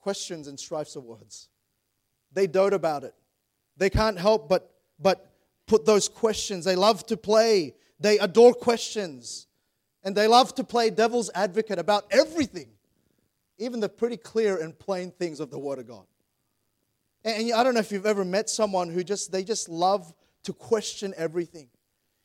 Questions 0.00 0.48
and 0.48 0.58
strifes 0.58 0.96
of 0.96 1.04
words. 1.04 1.48
They 2.32 2.46
dote 2.46 2.72
about 2.72 3.04
it. 3.04 3.14
They 3.76 3.90
can't 3.90 4.18
help 4.18 4.48
but, 4.48 4.72
but 4.98 5.32
put 5.66 5.84
those 5.84 6.08
questions. 6.08 6.64
They 6.64 6.76
love 6.76 7.04
to 7.06 7.16
play. 7.16 7.74
They 8.00 8.18
adore 8.18 8.54
questions. 8.54 9.48
And 10.02 10.16
they 10.16 10.26
love 10.26 10.54
to 10.54 10.64
play 10.64 10.90
devil's 10.90 11.30
advocate 11.34 11.78
about 11.78 12.04
everything, 12.10 12.68
even 13.62 13.80
the 13.80 13.88
pretty 13.88 14.16
clear 14.16 14.56
and 14.56 14.78
plain 14.78 15.10
things 15.10 15.40
of 15.40 15.50
the 15.50 15.58
Word 15.58 15.78
of 15.78 15.86
God. 15.86 16.04
And 17.24 17.52
I 17.52 17.62
don't 17.62 17.74
know 17.74 17.80
if 17.80 17.92
you've 17.92 18.06
ever 18.06 18.24
met 18.24 18.50
someone 18.50 18.88
who 18.88 19.04
just, 19.04 19.30
they 19.30 19.44
just 19.44 19.68
love 19.68 20.12
to 20.44 20.52
question 20.52 21.14
everything. 21.16 21.68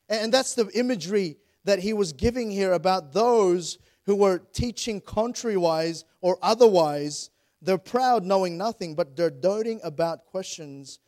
And 0.10 0.34
that's 0.34 0.56
the 0.56 0.70
imagery 0.74 1.38
that 1.66 1.80
he 1.80 1.94
was 1.94 2.14
giving 2.14 2.50
here 2.50 2.74
about 2.74 3.14
those 3.14 3.78
who 4.06 4.16
were 4.16 4.40
teaching 4.54 5.02
contrariwise 5.02 6.04
or 6.22 6.40
otherwise. 6.42 7.30
They're 7.62 7.78
proud, 7.78 8.24
knowing 8.24 8.58
nothing, 8.58 8.96
but 8.96 9.16
they're 9.16 9.30
doting 9.30 9.80
about 9.84 10.26
questions 10.26 11.00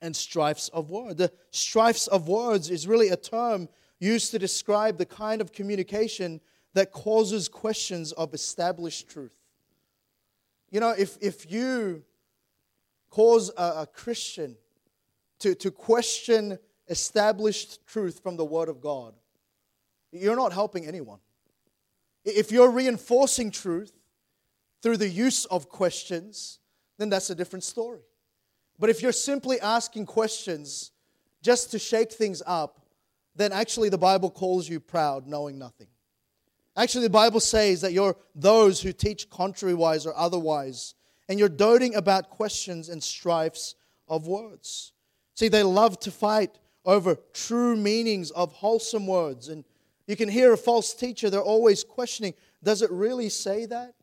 and 0.00 0.14
strifes 0.14 0.68
of 0.68 0.90
words. 0.90 1.16
The 1.16 1.32
strifes 1.50 2.06
of 2.06 2.28
words 2.28 2.70
is 2.70 2.86
really 2.86 3.08
a 3.08 3.16
term 3.16 3.68
used 3.98 4.30
to 4.30 4.38
describe 4.38 4.96
the 4.96 5.06
kind 5.06 5.40
of 5.40 5.52
communication 5.52 6.40
that 6.74 6.92
causes 6.92 7.48
questions 7.48 8.12
of 8.12 8.32
established 8.32 9.08
truth. 9.08 9.37
You 10.70 10.80
know, 10.80 10.94
if, 10.96 11.16
if 11.20 11.50
you 11.50 12.02
cause 13.10 13.50
a, 13.56 13.82
a 13.82 13.86
Christian 13.86 14.56
to, 15.40 15.54
to 15.56 15.70
question 15.70 16.58
established 16.88 17.86
truth 17.86 18.20
from 18.22 18.36
the 18.36 18.44
Word 18.44 18.68
of 18.68 18.80
God, 18.80 19.14
you're 20.12 20.36
not 20.36 20.52
helping 20.52 20.86
anyone. 20.86 21.18
If 22.24 22.50
you're 22.52 22.70
reinforcing 22.70 23.50
truth 23.50 23.92
through 24.82 24.98
the 24.98 25.08
use 25.08 25.44
of 25.46 25.68
questions, 25.68 26.58
then 26.98 27.08
that's 27.08 27.30
a 27.30 27.34
different 27.34 27.64
story. 27.64 28.00
But 28.78 28.90
if 28.90 29.02
you're 29.02 29.12
simply 29.12 29.60
asking 29.60 30.06
questions 30.06 30.92
just 31.42 31.70
to 31.72 31.78
shake 31.78 32.12
things 32.12 32.42
up, 32.46 32.86
then 33.34 33.52
actually 33.52 33.88
the 33.88 33.98
Bible 33.98 34.30
calls 34.30 34.68
you 34.68 34.80
proud, 34.80 35.26
knowing 35.26 35.58
nothing. 35.58 35.88
Actually, 36.78 37.02
the 37.02 37.10
Bible 37.10 37.40
says 37.40 37.80
that 37.80 37.92
you're 37.92 38.16
those 38.36 38.80
who 38.80 38.92
teach 38.92 39.28
contrariwise 39.28 40.06
or 40.06 40.16
otherwise, 40.16 40.94
and 41.28 41.38
you're 41.38 41.48
doting 41.48 41.96
about 41.96 42.30
questions 42.30 42.88
and 42.88 43.02
strifes 43.02 43.74
of 44.06 44.28
words. 44.28 44.92
See, 45.34 45.48
they 45.48 45.64
love 45.64 45.98
to 46.00 46.12
fight 46.12 46.58
over 46.84 47.16
true 47.34 47.76
meanings 47.76 48.30
of 48.30 48.52
wholesome 48.52 49.08
words. 49.08 49.48
And 49.48 49.64
you 50.06 50.14
can 50.14 50.28
hear 50.28 50.52
a 50.52 50.56
false 50.56 50.94
teacher, 50.94 51.28
they're 51.28 51.42
always 51.42 51.84
questioning 51.84 52.34
does 52.62 52.82
it 52.82 52.90
really 52.90 53.28
say 53.28 53.66
that? 53.66 53.94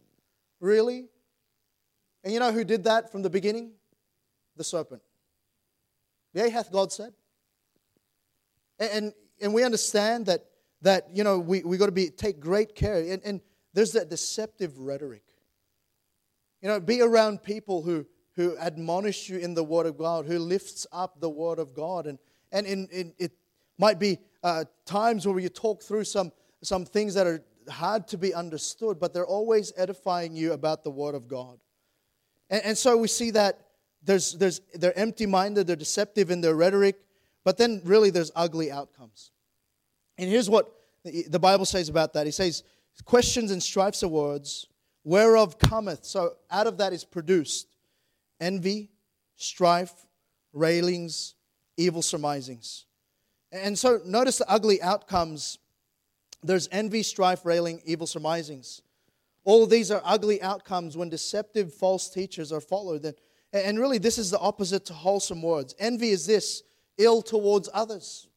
Really? 0.60 1.08
And 2.24 2.34
you 2.34 2.40
know 2.40 2.52
who 2.52 2.64
did 2.64 2.86
that 2.86 3.12
from 3.12 3.22
the 3.22 3.30
beginning? 3.30 3.72
The 4.56 4.64
serpent. 4.64 5.02
Yea, 6.34 6.50
hath 6.50 6.72
God 6.72 6.92
said. 6.92 7.14
And, 8.80 9.14
and 9.42 9.54
we 9.54 9.64
understand 9.64 10.26
that, 10.28 10.46
that 10.86 11.08
you 11.12 11.24
know, 11.24 11.40
we, 11.40 11.64
we 11.64 11.78
got 11.78 11.88
to 11.88 11.92
be, 11.92 12.10
take 12.10 12.40
great 12.40 12.76
care. 12.76 12.98
And, 12.98 13.20
and 13.26 13.42
there's 13.74 13.94
that 13.94 14.08
deceptive 14.08 14.78
rhetoric. 14.78 15.24
You 16.62 16.70
know, 16.70 16.80
be 16.80 17.02
around 17.02 17.42
people 17.42 17.82
who, 17.82 18.06
who 18.36 18.56
admonish 18.60 19.28
you 19.28 19.40
in 19.40 19.56
the 19.56 19.64
Word 19.64 19.88
of 19.88 19.98
God, 19.98 20.28
who 20.28 20.38
lifts 20.38 20.86
up 20.92 21.20
the 21.20 21.30
Word 21.30 21.58
of 21.58 21.74
God. 21.74 22.06
And, 22.06 22.20
and 22.52 22.68
in, 22.68 22.88
in, 22.92 23.14
it 23.18 23.32
might 23.80 23.98
be 23.98 24.20
uh, 24.44 24.66
times 24.86 25.28
where 25.28 25.40
you 25.40 25.50
talk 25.50 25.82
through 25.82 26.04
some, 26.04 26.32
some 26.62 26.86
things 26.86 27.16
that 27.16 27.26
are 27.26 27.44
hard 27.68 28.08
to 28.10 28.18
be 28.18 28.36
understood, 28.36 29.00
but 29.00 29.12
they're 29.12 29.26
always 29.26 29.74
edifying 29.78 30.36
you 30.36 30.54
about 30.54 30.84
the 30.84 30.92
Word 30.92 31.16
of 31.16 31.28
God. 31.28 31.58
And, 32.52 32.62
and 32.64 32.78
so 32.78 32.96
we 32.96 33.08
see 33.08 33.32
that 33.32 33.60
there's, 34.04 34.34
there's, 34.34 34.62
they're 34.76 34.98
empty 34.98 35.26
minded, 35.26 35.66
they're 35.66 35.76
deceptive 35.76 36.30
in 36.30 36.42
their 36.42 36.56
rhetoric, 36.56 36.98
but 37.44 37.58
then 37.58 37.82
really 37.86 38.12
there's 38.12 38.32
ugly 38.36 38.72
outcomes. 38.72 39.32
And 40.18 40.30
here's 40.30 40.50
what 40.50 40.75
the 41.06 41.40
Bible 41.40 41.66
says 41.66 41.90
about 41.90 42.14
that. 42.14 42.26
He 42.26 42.32
says, 42.32 42.64
Questions 43.04 43.52
and 43.52 43.62
strifes 43.62 44.04
are 44.04 44.08
words, 44.08 44.68
whereof 45.04 45.60
cometh. 45.60 46.06
So 46.06 46.34
out 46.50 46.68
of 46.68 46.78
that 46.78 46.94
is 46.94 47.04
produced 47.04 47.68
envy, 48.40 48.92
strife, 49.36 49.94
railings, 50.54 51.36
evil 51.78 52.02
surmisings. 52.02 52.86
And 53.52 53.78
so 53.78 54.02
notice 54.06 54.40
the 54.40 54.50
ugly 54.50 54.82
outcomes. 54.82 55.60
There's 56.44 56.68
envy, 56.72 57.04
strife, 57.04 57.46
railing, 57.46 57.82
evil 57.86 58.08
surmisings. 58.08 58.82
All 59.46 59.66
these 59.66 59.92
are 59.92 60.02
ugly 60.04 60.42
outcomes 60.42 60.98
when 60.98 61.10
deceptive 61.10 61.74
false 61.74 62.10
teachers 62.10 62.52
are 62.52 62.62
followed. 62.62 63.16
And 63.54 63.80
really, 63.80 64.00
this 64.00 64.18
is 64.18 64.32
the 64.32 64.40
opposite 64.40 64.86
to 64.86 64.94
wholesome 64.94 65.42
words. 65.42 65.76
Envy 65.80 66.10
is 66.10 66.26
this 66.26 66.64
ill 66.98 67.22
towards 67.22 67.70
others. 67.74 68.28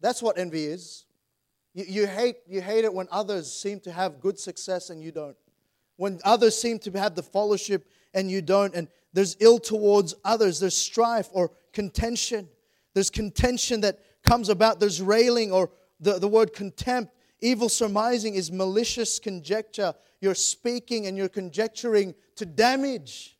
That's 0.00 0.22
what 0.22 0.38
envy 0.38 0.64
is. 0.64 1.06
You, 1.74 1.84
you, 1.86 2.06
hate, 2.06 2.36
you 2.46 2.60
hate 2.60 2.84
it 2.84 2.92
when 2.92 3.08
others 3.10 3.52
seem 3.52 3.80
to 3.80 3.92
have 3.92 4.20
good 4.20 4.38
success 4.38 4.90
and 4.90 5.02
you 5.02 5.12
don't. 5.12 5.36
When 5.96 6.20
others 6.24 6.56
seem 6.56 6.78
to 6.80 6.90
have 6.92 7.14
the 7.14 7.22
fellowship 7.22 7.88
and 8.14 8.30
you 8.30 8.42
don't. 8.42 8.74
And 8.74 8.88
there's 9.12 9.36
ill 9.40 9.58
towards 9.58 10.14
others. 10.24 10.60
There's 10.60 10.76
strife 10.76 11.28
or 11.32 11.50
contention. 11.72 12.48
There's 12.94 13.10
contention 13.10 13.80
that 13.82 13.98
comes 14.22 14.48
about. 14.48 14.80
There's 14.80 15.00
railing 15.00 15.52
or 15.52 15.70
the, 16.00 16.18
the 16.18 16.28
word 16.28 16.52
contempt. 16.52 17.12
Evil 17.40 17.68
surmising 17.68 18.34
is 18.34 18.52
malicious 18.52 19.18
conjecture. 19.18 19.94
You're 20.20 20.34
speaking 20.34 21.06
and 21.06 21.16
you're 21.16 21.28
conjecturing 21.28 22.14
to 22.36 22.46
damage. 22.46 23.36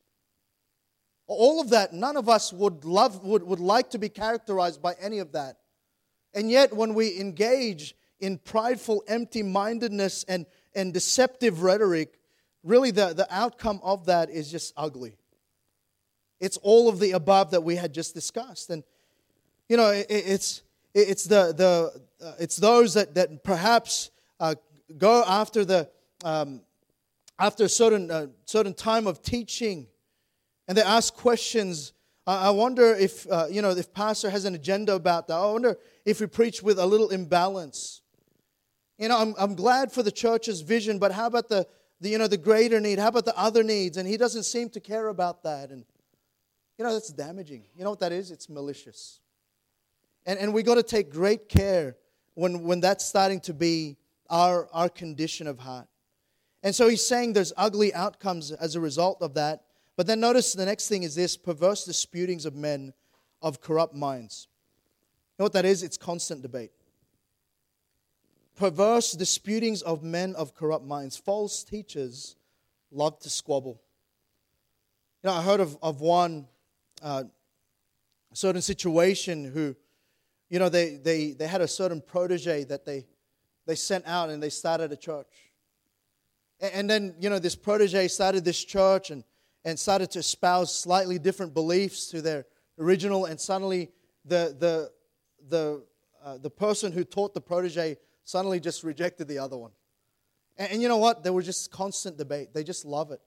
All 1.28 1.60
of 1.60 1.70
that, 1.70 1.92
none 1.92 2.16
of 2.16 2.28
us 2.28 2.52
would 2.52 2.84
love, 2.84 3.24
would, 3.24 3.42
would 3.44 3.60
like 3.60 3.90
to 3.90 3.98
be 3.98 4.08
characterized 4.08 4.82
by 4.82 4.94
any 5.00 5.18
of 5.18 5.32
that. 5.32 5.58
And 6.34 6.50
yet, 6.50 6.74
when 6.74 6.94
we 6.94 7.20
engage 7.20 7.94
in 8.22 8.38
prideful, 8.38 9.04
empty 9.08 9.42
mindedness 9.42 10.24
and, 10.24 10.46
and 10.74 10.94
deceptive 10.94 11.62
rhetoric, 11.62 12.18
really 12.62 12.92
the, 12.92 13.12
the 13.12 13.26
outcome 13.30 13.80
of 13.82 14.06
that 14.06 14.30
is 14.30 14.50
just 14.50 14.72
ugly. 14.76 15.16
It's 16.40 16.56
all 16.58 16.88
of 16.88 17.00
the 17.00 17.12
above 17.12 17.50
that 17.50 17.62
we 17.62 17.76
had 17.76 17.92
just 17.92 18.14
discussed. 18.14 18.70
And, 18.70 18.84
you 19.68 19.76
know, 19.76 19.90
it, 19.90 20.06
it's, 20.08 20.62
it's, 20.94 21.24
the, 21.24 21.52
the, 21.52 22.26
uh, 22.26 22.34
it's 22.38 22.56
those 22.56 22.94
that, 22.94 23.14
that 23.16 23.42
perhaps 23.42 24.10
uh, 24.38 24.54
go 24.96 25.24
after, 25.26 25.64
the, 25.64 25.90
um, 26.24 26.62
after 27.38 27.64
a 27.64 27.68
certain, 27.68 28.10
uh, 28.10 28.28
certain 28.44 28.74
time 28.74 29.06
of 29.06 29.22
teaching 29.22 29.88
and 30.68 30.78
they 30.78 30.82
ask 30.82 31.14
questions. 31.14 31.92
I 32.24 32.50
wonder 32.50 32.94
if, 32.94 33.26
uh, 33.28 33.46
you 33.50 33.62
know, 33.62 33.70
if 33.70 33.92
pastor 33.92 34.30
has 34.30 34.44
an 34.44 34.54
agenda 34.54 34.94
about 34.94 35.26
that. 35.26 35.34
I 35.34 35.50
wonder 35.50 35.76
if 36.04 36.20
we 36.20 36.26
preach 36.26 36.62
with 36.62 36.78
a 36.78 36.86
little 36.86 37.08
imbalance. 37.08 38.01
You 39.02 39.08
know, 39.08 39.18
I'm, 39.18 39.34
I'm 39.36 39.56
glad 39.56 39.90
for 39.90 40.04
the 40.04 40.12
church's 40.12 40.60
vision, 40.60 41.00
but 41.00 41.10
how 41.10 41.26
about 41.26 41.48
the, 41.48 41.66
the, 42.00 42.08
you 42.08 42.18
know, 42.18 42.28
the 42.28 42.38
greater 42.38 42.78
need? 42.78 43.00
How 43.00 43.08
about 43.08 43.24
the 43.24 43.36
other 43.36 43.64
needs? 43.64 43.96
And 43.96 44.08
he 44.08 44.16
doesn't 44.16 44.44
seem 44.44 44.68
to 44.70 44.80
care 44.80 45.08
about 45.08 45.42
that. 45.42 45.70
And, 45.70 45.84
you 46.78 46.84
know, 46.84 46.92
that's 46.92 47.08
damaging. 47.08 47.64
You 47.76 47.82
know 47.82 47.90
what 47.90 47.98
that 47.98 48.12
is? 48.12 48.30
It's 48.30 48.48
malicious. 48.48 49.18
And, 50.24 50.38
and 50.38 50.54
we 50.54 50.62
got 50.62 50.76
to 50.76 50.84
take 50.84 51.10
great 51.10 51.48
care 51.48 51.96
when, 52.34 52.62
when 52.62 52.78
that's 52.78 53.04
starting 53.04 53.40
to 53.40 53.52
be 53.52 53.96
our, 54.30 54.68
our 54.72 54.88
condition 54.88 55.48
of 55.48 55.58
heart. 55.58 55.88
And 56.62 56.72
so 56.72 56.86
he's 56.86 57.04
saying 57.04 57.32
there's 57.32 57.52
ugly 57.56 57.92
outcomes 57.92 58.52
as 58.52 58.76
a 58.76 58.80
result 58.80 59.20
of 59.20 59.34
that. 59.34 59.64
But 59.96 60.06
then 60.06 60.20
notice 60.20 60.52
the 60.52 60.64
next 60.64 60.86
thing 60.86 61.02
is 61.02 61.16
this 61.16 61.36
perverse 61.36 61.84
disputings 61.84 62.46
of 62.46 62.54
men 62.54 62.92
of 63.42 63.60
corrupt 63.60 63.96
minds. 63.96 64.46
You 65.32 65.42
know 65.42 65.46
what 65.46 65.54
that 65.54 65.64
is? 65.64 65.82
It's 65.82 65.96
constant 65.96 66.40
debate. 66.40 66.70
Perverse 68.56 69.12
disputings 69.12 69.82
of 69.82 70.02
men 70.02 70.34
of 70.36 70.54
corrupt 70.54 70.84
minds. 70.84 71.16
False 71.16 71.64
teachers 71.64 72.36
love 72.90 73.18
to 73.20 73.30
squabble. 73.30 73.80
You 75.22 75.30
know, 75.30 75.36
I 75.36 75.42
heard 75.42 75.60
of, 75.60 75.76
of 75.82 76.00
one 76.00 76.46
uh, 77.02 77.24
certain 78.32 78.62
situation 78.62 79.44
who, 79.44 79.74
you 80.48 80.58
know, 80.58 80.68
they, 80.68 80.96
they, 80.96 81.32
they 81.32 81.46
had 81.46 81.60
a 81.60 81.68
certain 81.68 82.00
protege 82.00 82.64
that 82.64 82.84
they, 82.84 83.06
they 83.66 83.74
sent 83.74 84.06
out 84.06 84.30
and 84.30 84.42
they 84.42 84.50
started 84.50 84.92
a 84.92 84.96
church. 84.96 85.50
And, 86.60 86.72
and 86.74 86.90
then, 86.90 87.14
you 87.18 87.30
know, 87.30 87.38
this 87.38 87.54
protege 87.54 88.08
started 88.08 88.44
this 88.44 88.62
church 88.62 89.10
and 89.10 89.24
and 89.64 89.78
started 89.78 90.10
to 90.12 90.18
espouse 90.18 90.74
slightly 90.74 91.18
different 91.18 91.54
beliefs 91.54 92.06
to 92.08 92.20
their 92.20 92.46
original, 92.78 93.26
and 93.26 93.40
suddenly 93.40 93.90
the, 94.24 94.56
the, 94.58 94.90
the, 95.48 95.84
uh, 96.24 96.38
the 96.38 96.50
person 96.50 96.92
who 96.92 97.04
taught 97.04 97.34
the 97.34 97.40
protege 97.40 97.96
suddenly 98.24 98.60
just 98.60 98.82
rejected 98.82 99.28
the 99.28 99.38
other 99.38 99.56
one. 99.56 99.72
And, 100.56 100.72
and, 100.72 100.82
you 100.82 100.88
know 100.88 100.98
what? 100.98 101.22
There 101.22 101.32
was 101.32 101.46
just 101.46 101.70
constant 101.70 102.16
debate. 102.18 102.54
They 102.54 102.64
just 102.64 102.84
love 102.84 103.10
it. 103.10 103.20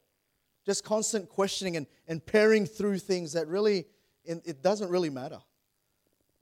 Just 0.66 0.84
constant 0.84 1.30
questioning 1.30 1.78
and, 1.78 1.88
and 2.08 2.26
pairing 2.26 2.66
through 2.66 3.00
things 3.00 3.34
that 3.34 3.48
really, 3.48 3.86
it 4.24 4.62
doesn't 4.62 4.90
really 4.90 5.10
matter. 5.10 5.40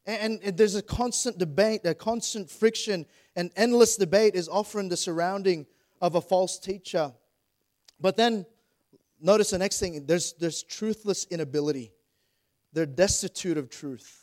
And, 0.05 0.39
and 0.43 0.57
there's 0.57 0.75
a 0.75 0.81
constant 0.81 1.37
debate, 1.37 1.81
a 1.85 1.93
constant 1.93 2.49
friction, 2.49 3.05
and 3.35 3.51
endless 3.55 3.95
debate 3.95 4.35
is 4.35 4.47
often 4.49 4.89
the 4.89 4.97
surrounding 4.97 5.65
of 6.01 6.15
a 6.15 6.21
false 6.21 6.59
teacher. 6.59 7.13
But 7.99 8.17
then 8.17 8.45
Notice 9.23 9.51
the 9.51 9.57
next 9.57 9.79
thing 9.79 10.05
there's, 10.05 10.33
there's 10.33 10.65
truthless 10.65 11.29
inability, 11.29 11.93
they're 12.73 12.85
destitute 12.85 13.57
of 13.57 13.69
truth. 13.69 14.22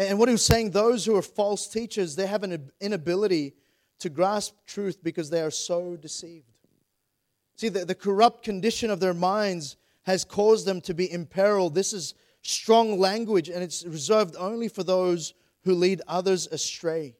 And 0.00 0.18
what 0.18 0.30
he 0.30 0.32
was 0.32 0.44
saying, 0.44 0.70
those 0.70 1.04
who 1.04 1.14
are 1.14 1.22
false 1.22 1.68
teachers, 1.68 2.16
they 2.16 2.26
have 2.26 2.42
an 2.42 2.70
inability 2.80 3.52
to 3.98 4.08
grasp 4.08 4.54
truth 4.66 5.02
because 5.02 5.28
they 5.28 5.42
are 5.42 5.50
so 5.50 5.94
deceived. 5.94 6.46
See, 7.56 7.68
the, 7.68 7.84
the 7.84 7.94
corrupt 7.94 8.42
condition 8.42 8.90
of 8.90 8.98
their 8.98 9.12
minds 9.12 9.76
has 10.04 10.24
caused 10.24 10.64
them 10.64 10.80
to 10.82 10.94
be 10.94 11.12
imperiled. 11.12 11.74
This 11.74 11.92
is 11.92 12.14
strong 12.40 12.98
language, 12.98 13.50
and 13.50 13.62
it's 13.62 13.84
reserved 13.84 14.36
only 14.38 14.68
for 14.68 14.82
those 14.82 15.34
who 15.64 15.74
lead 15.74 16.00
others 16.08 16.46
astray. 16.46 17.14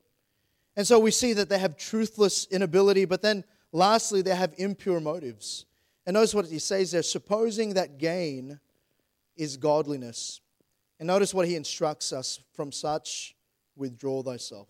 And 0.74 0.86
so 0.86 0.98
we 0.98 1.10
see 1.10 1.34
that 1.34 1.50
they 1.50 1.58
have 1.58 1.76
truthless 1.76 2.50
inability, 2.50 3.04
but 3.04 3.20
then 3.20 3.44
lastly, 3.72 4.22
they 4.22 4.34
have 4.34 4.54
impure 4.56 5.00
motives. 5.00 5.66
And 6.06 6.14
notice 6.14 6.34
what 6.34 6.46
he 6.46 6.58
says 6.58 6.92
there 6.92 7.02
supposing 7.02 7.74
that 7.74 7.98
gain 7.98 8.58
is 9.36 9.58
godliness. 9.58 10.40
And 11.00 11.08
notice 11.08 11.34
what 11.34 11.48
he 11.48 11.56
instructs 11.56 12.12
us 12.12 12.38
from 12.52 12.70
such 12.70 13.34
withdraw 13.74 14.22
thyself. 14.22 14.68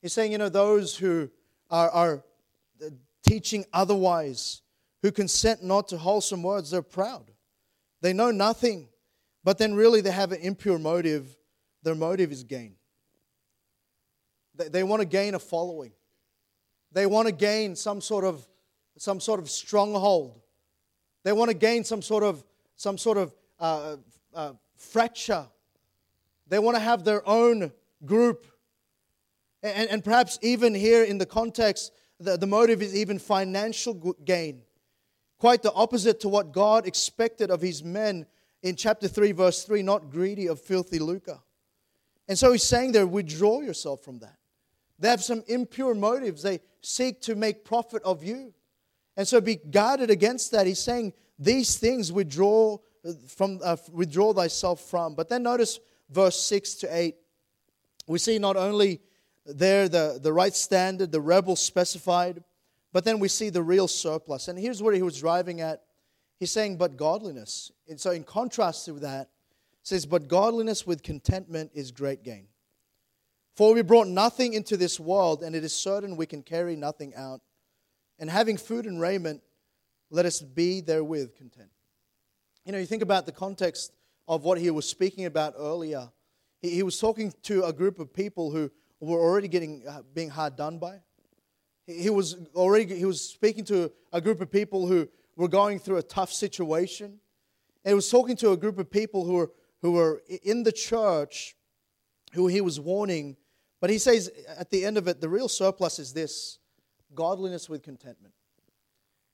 He's 0.00 0.14
saying, 0.14 0.32
you 0.32 0.38
know, 0.38 0.48
those 0.48 0.96
who 0.96 1.30
are, 1.70 1.90
are 1.90 2.24
teaching 3.22 3.66
otherwise, 3.74 4.62
who 5.02 5.12
consent 5.12 5.62
not 5.62 5.88
to 5.88 5.98
wholesome 5.98 6.42
words, 6.42 6.70
they're 6.70 6.80
proud. 6.80 7.30
They 8.00 8.14
know 8.14 8.30
nothing, 8.30 8.88
but 9.44 9.58
then 9.58 9.74
really 9.74 10.00
they 10.00 10.10
have 10.10 10.32
an 10.32 10.40
impure 10.40 10.78
motive 10.78 11.36
their 11.82 11.94
motive 11.94 12.30
is 12.30 12.44
gain. 12.44 12.76
They, 14.54 14.68
they 14.68 14.82
want 14.82 15.00
to 15.00 15.06
gain 15.06 15.34
a 15.34 15.38
following. 15.38 15.92
They 16.92 17.06
want 17.06 17.26
to 17.26 17.32
gain 17.32 17.74
some 17.74 18.00
sort 18.00 18.24
of 18.24 18.46
some 18.98 19.20
sort 19.20 19.40
of 19.40 19.50
stronghold. 19.50 20.40
They 21.24 21.32
want 21.32 21.50
to 21.50 21.56
gain 21.56 21.84
some 21.84 22.02
sort 22.02 22.22
of 22.22 22.44
some 22.76 22.98
sort 22.98 23.18
of 23.18 23.34
uh, 23.58 23.96
uh, 24.34 24.52
fracture. 24.82 25.46
They 26.48 26.58
want 26.58 26.76
to 26.76 26.82
have 26.82 27.04
their 27.04 27.26
own 27.28 27.72
group. 28.04 28.46
And, 29.62 29.88
and 29.88 30.04
perhaps 30.04 30.38
even 30.42 30.74
here 30.74 31.04
in 31.04 31.18
the 31.18 31.26
context, 31.26 31.92
the, 32.18 32.36
the 32.36 32.46
motive 32.46 32.82
is 32.82 32.94
even 32.94 33.18
financial 33.18 33.94
gain. 34.24 34.62
Quite 35.38 35.62
the 35.62 35.72
opposite 35.72 36.20
to 36.20 36.28
what 36.28 36.52
God 36.52 36.86
expected 36.86 37.50
of 37.50 37.60
his 37.60 37.82
men 37.82 38.26
in 38.62 38.76
chapter 38.76 39.08
3, 39.08 39.32
verse 39.32 39.64
3 39.64 39.82
not 39.82 40.10
greedy 40.10 40.46
of 40.46 40.60
filthy 40.60 40.98
lucre. 40.98 41.40
And 42.28 42.38
so 42.38 42.52
he's 42.52 42.62
saying 42.62 42.92
there, 42.92 43.06
withdraw 43.06 43.60
yourself 43.60 44.04
from 44.04 44.20
that. 44.20 44.36
They 44.98 45.08
have 45.08 45.22
some 45.22 45.42
impure 45.48 45.94
motives. 45.94 46.42
They 46.42 46.60
seek 46.80 47.20
to 47.22 47.34
make 47.34 47.64
profit 47.64 48.02
of 48.04 48.22
you. 48.22 48.54
And 49.16 49.26
so 49.26 49.40
be 49.40 49.56
guarded 49.56 50.10
against 50.10 50.52
that. 50.52 50.66
He's 50.66 50.78
saying 50.78 51.12
these 51.38 51.76
things 51.76 52.12
withdraw 52.12 52.78
from 53.28 53.60
uh, 53.62 53.76
withdraw 53.90 54.32
thyself 54.32 54.80
from. 54.80 55.14
But 55.14 55.28
then 55.28 55.42
notice 55.42 55.80
verse 56.10 56.38
6 56.42 56.74
to 56.76 56.96
8. 56.96 57.16
We 58.06 58.18
see 58.18 58.38
not 58.38 58.56
only 58.56 59.00
there 59.46 59.88
the, 59.88 60.18
the 60.22 60.32
right 60.32 60.54
standard, 60.54 61.12
the 61.12 61.20
rebel 61.20 61.56
specified, 61.56 62.42
but 62.92 63.04
then 63.04 63.18
we 63.18 63.28
see 63.28 63.48
the 63.48 63.62
real 63.62 63.88
surplus. 63.88 64.48
And 64.48 64.58
here's 64.58 64.82
what 64.82 64.94
he 64.94 65.02
was 65.02 65.18
driving 65.18 65.60
at. 65.60 65.82
He's 66.38 66.50
saying, 66.50 66.76
but 66.76 66.96
godliness. 66.96 67.72
And 67.88 68.00
so 68.00 68.10
in 68.10 68.24
contrast 68.24 68.84
to 68.86 68.92
that, 68.94 69.30
says, 69.82 70.06
but 70.06 70.28
godliness 70.28 70.86
with 70.86 71.02
contentment 71.02 71.70
is 71.74 71.90
great 71.90 72.22
gain. 72.22 72.46
For 73.54 73.74
we 73.74 73.82
brought 73.82 74.08
nothing 74.08 74.54
into 74.54 74.76
this 74.76 74.98
world, 74.98 75.42
and 75.42 75.54
it 75.54 75.64
is 75.64 75.74
certain 75.74 76.16
we 76.16 76.26
can 76.26 76.42
carry 76.42 76.76
nothing 76.76 77.14
out. 77.14 77.40
And 78.18 78.30
having 78.30 78.56
food 78.56 78.86
and 78.86 79.00
raiment, 79.00 79.42
let 80.10 80.24
us 80.24 80.40
be 80.40 80.80
therewith 80.80 81.36
content. 81.36 81.70
You 82.64 82.70
know, 82.70 82.78
you 82.78 82.86
think 82.86 83.02
about 83.02 83.26
the 83.26 83.32
context 83.32 83.92
of 84.28 84.44
what 84.44 84.56
he 84.56 84.70
was 84.70 84.88
speaking 84.88 85.24
about 85.24 85.54
earlier. 85.58 86.10
He, 86.60 86.70
he 86.70 86.82
was 86.84 86.98
talking 86.98 87.32
to 87.42 87.64
a 87.64 87.72
group 87.72 87.98
of 87.98 88.12
people 88.12 88.52
who 88.52 88.70
were 89.00 89.18
already 89.18 89.48
getting 89.48 89.82
uh, 89.88 90.02
being 90.14 90.30
hard 90.30 90.56
done 90.56 90.78
by. 90.78 91.00
He, 91.86 92.02
he 92.02 92.10
was 92.10 92.36
already 92.54 92.94
he 92.94 93.04
was 93.04 93.20
speaking 93.20 93.64
to 93.64 93.90
a 94.12 94.20
group 94.20 94.40
of 94.40 94.50
people 94.50 94.86
who 94.86 95.08
were 95.34 95.48
going 95.48 95.80
through 95.80 95.96
a 95.96 96.02
tough 96.02 96.32
situation. 96.32 97.18
And 97.84 97.90
he 97.90 97.94
was 97.94 98.08
talking 98.08 98.36
to 98.36 98.52
a 98.52 98.56
group 98.56 98.78
of 98.78 98.90
people 98.90 99.24
who 99.24 99.34
were 99.34 99.50
who 99.80 99.92
were 99.92 100.22
in 100.44 100.62
the 100.62 100.70
church, 100.70 101.56
who 102.32 102.46
he 102.46 102.60
was 102.60 102.78
warning. 102.78 103.36
But 103.80 103.90
he 103.90 103.98
says 103.98 104.30
at 104.56 104.70
the 104.70 104.84
end 104.84 104.98
of 104.98 105.08
it, 105.08 105.20
the 105.20 105.28
real 105.28 105.48
surplus 105.48 105.98
is 105.98 106.12
this 106.12 106.60
godliness 107.12 107.68
with 107.68 107.82
contentment. 107.82 108.34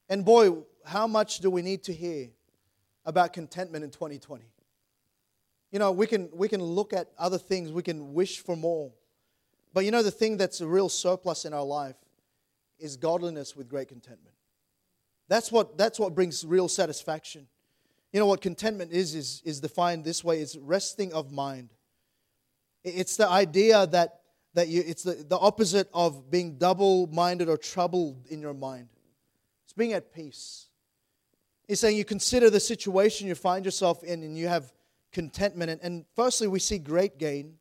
And 0.08 0.24
boy, 0.24 0.62
how 0.86 1.06
much 1.06 1.40
do 1.40 1.50
we 1.50 1.60
need 1.60 1.82
to 1.84 1.92
hear 1.92 2.30
about 3.09 3.33
contentment 3.33 3.83
in 3.83 3.90
2020? 3.90 4.44
You 5.73 5.79
know, 5.79 5.90
we 5.90 6.07
can, 6.07 6.29
we 6.33 6.47
can 6.47 6.62
look 6.62 6.92
at 6.92 7.09
other 7.18 7.38
things, 7.38 7.73
we 7.73 7.83
can 7.83 8.12
wish 8.12 8.40
for 8.40 8.55
more. 8.55 8.92
But 9.73 9.85
you 9.85 9.90
know, 9.90 10.03
the 10.03 10.11
thing 10.11 10.37
that's 10.37 10.61
a 10.61 10.66
real 10.66 10.88
surplus 10.88 11.44
in 11.44 11.55
our 11.55 11.64
life 11.64 11.97
is 12.79 12.97
godliness 12.97 13.57
with 13.57 13.68
great 13.68 13.88
contentment. 13.88 14.35
That's 15.29 15.51
what, 15.51 15.77
that's 15.79 15.99
what 15.99 16.14
brings 16.14 16.44
real 16.44 16.68
satisfaction. 16.68 17.49
You 18.12 18.21
know 18.21 18.27
what 18.27 18.40
contentment 18.40 18.92
is, 18.92 19.14
is, 19.14 19.42
is 19.44 19.61
defined 19.61 20.05
this 20.05 20.23
way 20.23 20.40
it's 20.40 20.57
resting 20.57 21.12
of 21.12 21.33
mind. 21.33 21.71
It's 22.85 23.16
the 23.16 23.29
idea 23.29 23.87
that, 23.88 24.21
that 24.55 24.68
you, 24.68 24.83
it's 24.87 25.03
the, 25.03 25.14
the 25.29 25.38
opposite 25.38 25.88
of 25.92 26.31
being 26.31 26.57
double 26.57 27.07
minded 27.09 27.49
or 27.49 27.57
troubled 27.57 28.27
in 28.31 28.40
your 28.40 28.55
mind. 28.55 28.88
It's 29.64 29.73
being 29.73 29.92
at 29.92 30.12
peace. 30.14 30.67
He's 31.68 31.81
saying 31.81 31.98
you 31.98 32.04
consider 32.04 32.48
the 32.48 32.61
situation 32.61 33.28
you 33.28 33.35
find 33.35 33.64
yourself 33.64 34.02
in 34.02 34.22
and 34.22 34.37
you 34.37 34.48
have 34.48 34.72
contentment. 35.12 35.70
And, 35.70 35.81
and 35.83 36.04
firstly, 36.16 36.48
we 36.48 36.59
see 36.59 36.78
great 36.78 37.18
gain. 37.18 37.54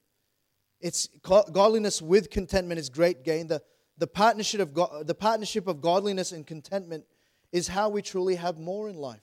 It's 0.80 1.08
godliness 1.22 2.02
with 2.02 2.30
contentment 2.30 2.80
is 2.80 2.90
great 2.90 3.24
gain. 3.24 3.48
The, 3.48 3.62
the, 3.98 4.08
partnership 4.08 4.62
of 4.62 4.74
God, 4.74 5.08
the 5.08 5.16
partnership 5.16 5.68
of 5.68 5.82
godliness 5.82 6.32
and 6.32 6.48
contentment 6.48 7.04
is 7.52 7.68
how 7.68 7.90
we 7.90 8.02
truly 8.02 8.36
have 8.36 8.58
more 8.58 8.90
in 8.90 8.96
life. 8.96 9.22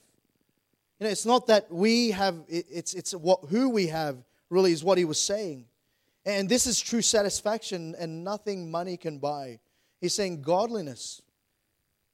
You 0.98 1.04
know, 1.04 1.10
it's 1.10 1.26
not 1.26 1.46
that 1.46 1.72
we 1.72 2.10
have, 2.10 2.36
it's, 2.48 2.92
it's 2.92 3.12
what, 3.14 3.40
who 3.48 3.70
we 3.70 3.86
have, 3.86 4.22
really, 4.50 4.72
is 4.72 4.84
what 4.84 4.98
he 4.98 5.04
was 5.04 5.20
saying. 5.20 5.66
And 6.26 6.48
this 6.48 6.66
is 6.66 6.80
true 6.80 7.02
satisfaction, 7.02 7.94
and 7.98 8.24
nothing 8.24 8.70
money 8.70 8.96
can 8.96 9.18
buy. 9.18 9.60
He's 10.00 10.14
saying 10.14 10.42
godliness, 10.42 11.22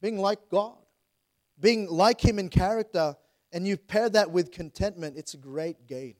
being 0.01 0.19
like 0.19 0.49
God, 0.51 0.77
being 1.61 1.89
like 1.89 2.25
him 2.25 2.39
in 2.39 2.49
character, 2.49 3.17
and 3.53 3.67
you 3.67 3.77
pair 3.77 4.09
that 4.11 4.31
with 4.31 4.51
contentment, 4.51 5.17
it's 5.17 5.35
a 5.35 5.39
great 5.39 5.87
gain. 5.87 6.15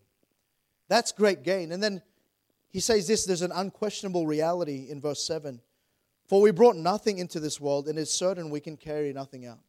That's 0.89 1.13
great 1.13 1.43
gain. 1.43 1.73
And 1.73 1.83
then 1.83 2.03
he 2.71 2.81
says 2.81 3.07
this 3.07 3.25
there's 3.25 3.43
an 3.43 3.53
unquestionable 3.53 4.27
reality 4.27 4.89
in 4.91 5.01
verse 5.01 5.25
7 5.25 5.61
For 6.27 6.41
we 6.41 6.51
brought 6.51 6.77
nothing 6.77 7.19
into 7.19 7.41
this 7.41 7.61
world, 7.61 7.89
and 7.89 7.99
it's 7.99 8.13
certain 8.13 8.51
we 8.51 8.61
can 8.61 8.77
carry 8.77 9.13
nothing 9.13 9.47
out. 9.47 9.61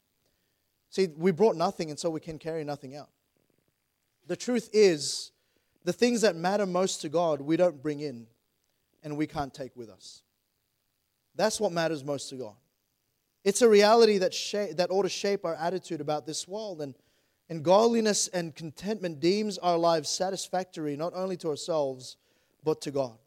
See, 0.90 1.08
we 1.16 1.32
brought 1.32 1.56
nothing, 1.56 1.90
and 1.90 1.98
so 1.98 2.10
we 2.10 2.20
can 2.20 2.38
carry 2.38 2.64
nothing 2.64 2.96
out. 2.96 3.10
The 4.28 4.36
truth 4.36 4.70
is, 4.74 5.32
the 5.84 5.94
things 5.94 6.22
that 6.22 6.36
matter 6.36 6.66
most 6.66 7.02
to 7.02 7.10
God, 7.10 7.42
we 7.42 7.58
don't 7.58 7.82
bring 7.82 8.02
in 8.02 8.28
and 9.04 9.18
we 9.18 9.26
can't 9.26 9.54
take 9.54 9.76
with 9.76 9.90
us. 9.90 10.22
That's 11.36 11.60
what 11.60 11.72
matters 11.72 12.04
most 12.04 12.30
to 12.30 12.36
God. 12.36 12.56
It's 13.44 13.62
a 13.62 13.70
reality 13.70 14.18
that, 14.20 14.34
that 14.78 14.92
ought 14.92 15.04
to 15.04 15.10
shape 15.10 15.46
our 15.46 15.56
attitude 15.56 16.02
about 16.02 16.26
this 16.26 16.48
world. 16.48 16.82
And, 16.82 16.96
and 17.50 17.64
godliness 17.64 18.28
and 18.28 18.56
contentment 18.56 19.20
deems 19.20 19.58
our 19.58 19.78
lives 19.78 20.10
satisfactory, 20.10 20.96
not 20.96 21.14
only 21.16 21.38
to 21.38 21.50
ourselves, 21.50 22.18
but 22.64 22.82
to 22.82 22.92
God. 22.92 23.18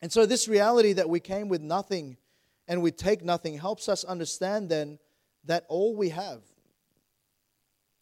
And 0.00 0.12
so, 0.12 0.26
this 0.26 0.46
reality 0.46 0.92
that 0.92 1.08
we 1.08 1.18
came 1.18 1.48
with 1.48 1.60
nothing 1.60 2.16
and 2.68 2.82
we 2.82 2.92
take 2.92 3.24
nothing 3.24 3.58
helps 3.58 3.88
us 3.88 4.04
understand 4.04 4.68
then 4.68 5.00
that 5.44 5.64
all 5.68 5.96
we 5.96 6.10
have 6.10 6.42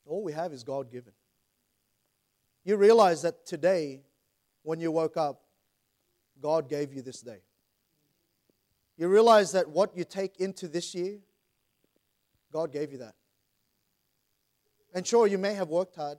all 0.07 0.23
we 0.23 0.33
have 0.33 0.53
is 0.53 0.63
God 0.63 0.91
given. 0.91 1.13
You 2.65 2.77
realize 2.77 3.23
that 3.23 3.45
today, 3.45 4.03
when 4.63 4.81
you 4.81 4.91
woke 4.91 5.17
up, 5.17 5.43
God 6.41 6.69
gave 6.69 6.93
you 6.93 7.03
this 7.03 7.21
day. 7.21 7.41
You 8.97 9.09
realize 9.09 9.53
that 9.53 9.69
what 9.69 9.97
you 9.97 10.05
take 10.05 10.41
into 10.41 10.69
this 10.69 10.95
year, 10.95 11.19
God 12.53 12.73
gave 12.73 12.93
you 12.93 12.99
that. 12.99 13.15
And 14.95 15.07
sure, 15.07 15.27
you 15.27 15.37
may 15.37 15.55
have 15.55 15.69
worked 15.69 15.97
hard. 15.97 16.19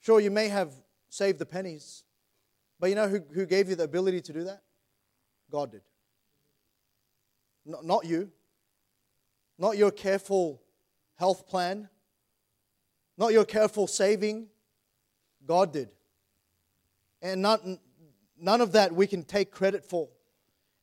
Sure, 0.00 0.20
you 0.20 0.30
may 0.30 0.48
have 0.48 0.74
saved 1.08 1.38
the 1.38 1.46
pennies. 1.46 2.04
But 2.78 2.90
you 2.90 2.96
know 2.96 3.08
who, 3.08 3.20
who 3.32 3.46
gave 3.46 3.68
you 3.68 3.76
the 3.76 3.84
ability 3.84 4.20
to 4.22 4.32
do 4.32 4.44
that? 4.44 4.62
God 5.50 5.72
did. 5.72 5.82
not 7.64 8.04
you. 8.04 8.30
Not 9.58 9.78
your 9.78 9.90
careful 9.90 10.60
health 11.14 11.46
plan. 11.46 11.88
Not 13.16 13.32
your 13.32 13.44
careful 13.44 13.86
saving. 13.86 14.48
God 15.46 15.72
did. 15.72 15.90
And 17.22 17.40
not, 17.40 17.60
none 18.38 18.60
of 18.60 18.72
that 18.72 18.92
we 18.92 19.06
can 19.06 19.22
take 19.22 19.50
credit 19.50 19.84
for. 19.84 20.08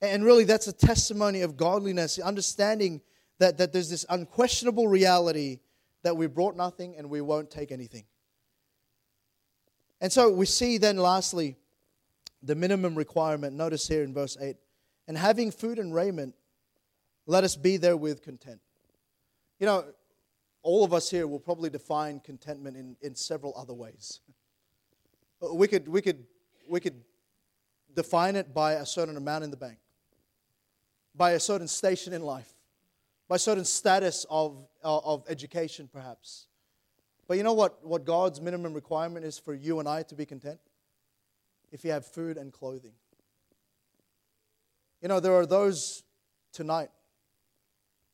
And 0.01 0.23
really, 0.23 0.45
that's 0.45 0.67
a 0.67 0.73
testimony 0.73 1.41
of 1.41 1.57
godliness, 1.57 2.19
understanding 2.19 3.01
that, 3.39 3.57
that 3.57 3.73
there's 3.73 3.89
this 3.89 4.05
unquestionable 4.09 4.87
reality 4.87 5.59
that 6.03 6.15
we 6.15 6.27
brought 6.27 6.55
nothing 6.55 6.95
and 6.97 7.09
we 7.09 7.21
won't 7.21 7.51
take 7.51 7.71
anything. 7.71 8.05
And 10.01 10.11
so 10.11 10.29
we 10.29 10.45
see 10.45 10.77
then, 10.77 10.97
lastly, 10.97 11.57
the 12.41 12.55
minimum 12.55 12.95
requirement. 12.95 13.53
Notice 13.53 13.87
here 13.87 14.03
in 14.03 14.13
verse 14.13 14.37
8 14.39 14.55
and 15.07 15.17
having 15.17 15.51
food 15.51 15.79
and 15.79 15.93
raiment, 15.93 16.35
let 17.25 17.43
us 17.43 17.55
be 17.55 17.77
there 17.77 17.97
with 17.97 18.21
content. 18.21 18.61
You 19.59 19.65
know, 19.65 19.85
all 20.61 20.83
of 20.83 20.93
us 20.93 21.09
here 21.09 21.27
will 21.27 21.39
probably 21.39 21.69
define 21.69 22.19
contentment 22.19 22.77
in, 22.77 22.95
in 23.01 23.15
several 23.15 23.53
other 23.57 23.73
ways. 23.73 24.21
We 25.53 25.67
could, 25.67 25.87
we, 25.87 26.01
could, 26.01 26.25
we 26.67 26.79
could 26.79 27.01
define 27.95 28.35
it 28.35 28.53
by 28.53 28.73
a 28.73 28.85
certain 28.85 29.17
amount 29.17 29.43
in 29.43 29.51
the 29.51 29.57
bank, 29.57 29.79
by 31.19 31.31
a 31.31 31.39
certain 31.39 31.67
station 31.67 32.13
in 32.13 32.23
life, 32.23 32.49
by 33.27 33.35
a 33.35 33.39
certain 33.39 33.65
status 33.65 34.25
of, 34.29 34.65
uh, 34.85 34.99
of 34.99 35.25
education, 35.27 35.89
perhaps. 35.91 36.47
But 37.27 37.35
you 37.35 37.43
know 37.43 37.51
what, 37.51 37.85
what 37.85 38.05
God's 38.05 38.39
minimum 38.39 38.73
requirement 38.73 39.25
is 39.25 39.37
for 39.37 39.53
you 39.53 39.79
and 39.79 39.87
I 39.87 40.03
to 40.03 40.15
be 40.15 40.25
content? 40.25 40.59
If 41.73 41.83
you 41.83 41.91
have 41.91 42.05
food 42.05 42.37
and 42.37 42.53
clothing. 42.53 42.93
You 45.01 45.09
know, 45.09 45.19
there 45.19 45.33
are 45.33 45.45
those 45.45 46.03
tonight 46.53 46.89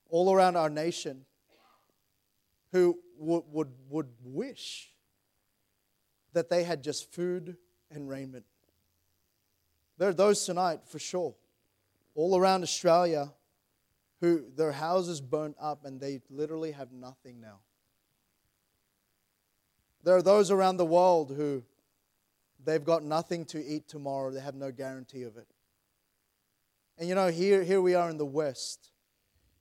all 0.10 0.34
around 0.34 0.56
our 0.56 0.70
nation 0.70 1.26
who 2.72 2.98
would, 3.20 3.44
would, 3.52 3.70
would 3.88 4.10
wish 4.24 4.89
that 6.34 6.50
they 6.50 6.63
had 6.63 6.84
just 6.84 7.13
food 7.13 7.56
and 7.91 8.10
raiment. 8.10 8.46
There 10.00 10.10
are 10.10 10.13
those 10.13 10.44
tonight, 10.44 10.80
for 10.88 10.98
sure, 10.98 11.36
all 12.15 12.38
around 12.38 12.63
Australia 12.63 13.32
who 14.21 14.45
their 14.56 14.71
houses 14.71 15.21
burnt 15.21 15.56
up 15.60 15.86
and 15.86 15.99
they 15.99 16.21
literally 16.30 16.71
have 16.71 16.91
nothing 16.91 17.39
now. 17.39 17.60
There 20.04 20.15
are 20.15 20.21
those 20.21 20.49
around 20.49 20.78
the 20.78 20.86
world 20.86 21.34
who 21.36 21.63
they've 22.63 22.84
got 22.84 23.04
nothing 23.04 23.45
to 23.45 23.63
eat 23.63 23.88
tomorrow, 23.88 24.32
they 24.32 24.39
have 24.39 24.56
no 24.56 24.71
guarantee 24.71 25.23
of 25.23 25.38
it. 25.38 25.47
And 26.97 27.10
you 27.10 27.15
know, 27.15 27.30
here, 27.30 27.63
here 27.63 27.82
we 27.82 27.93
are 27.93 28.10
in 28.10 28.17
the 28.17 28.25
West. 28.25 28.91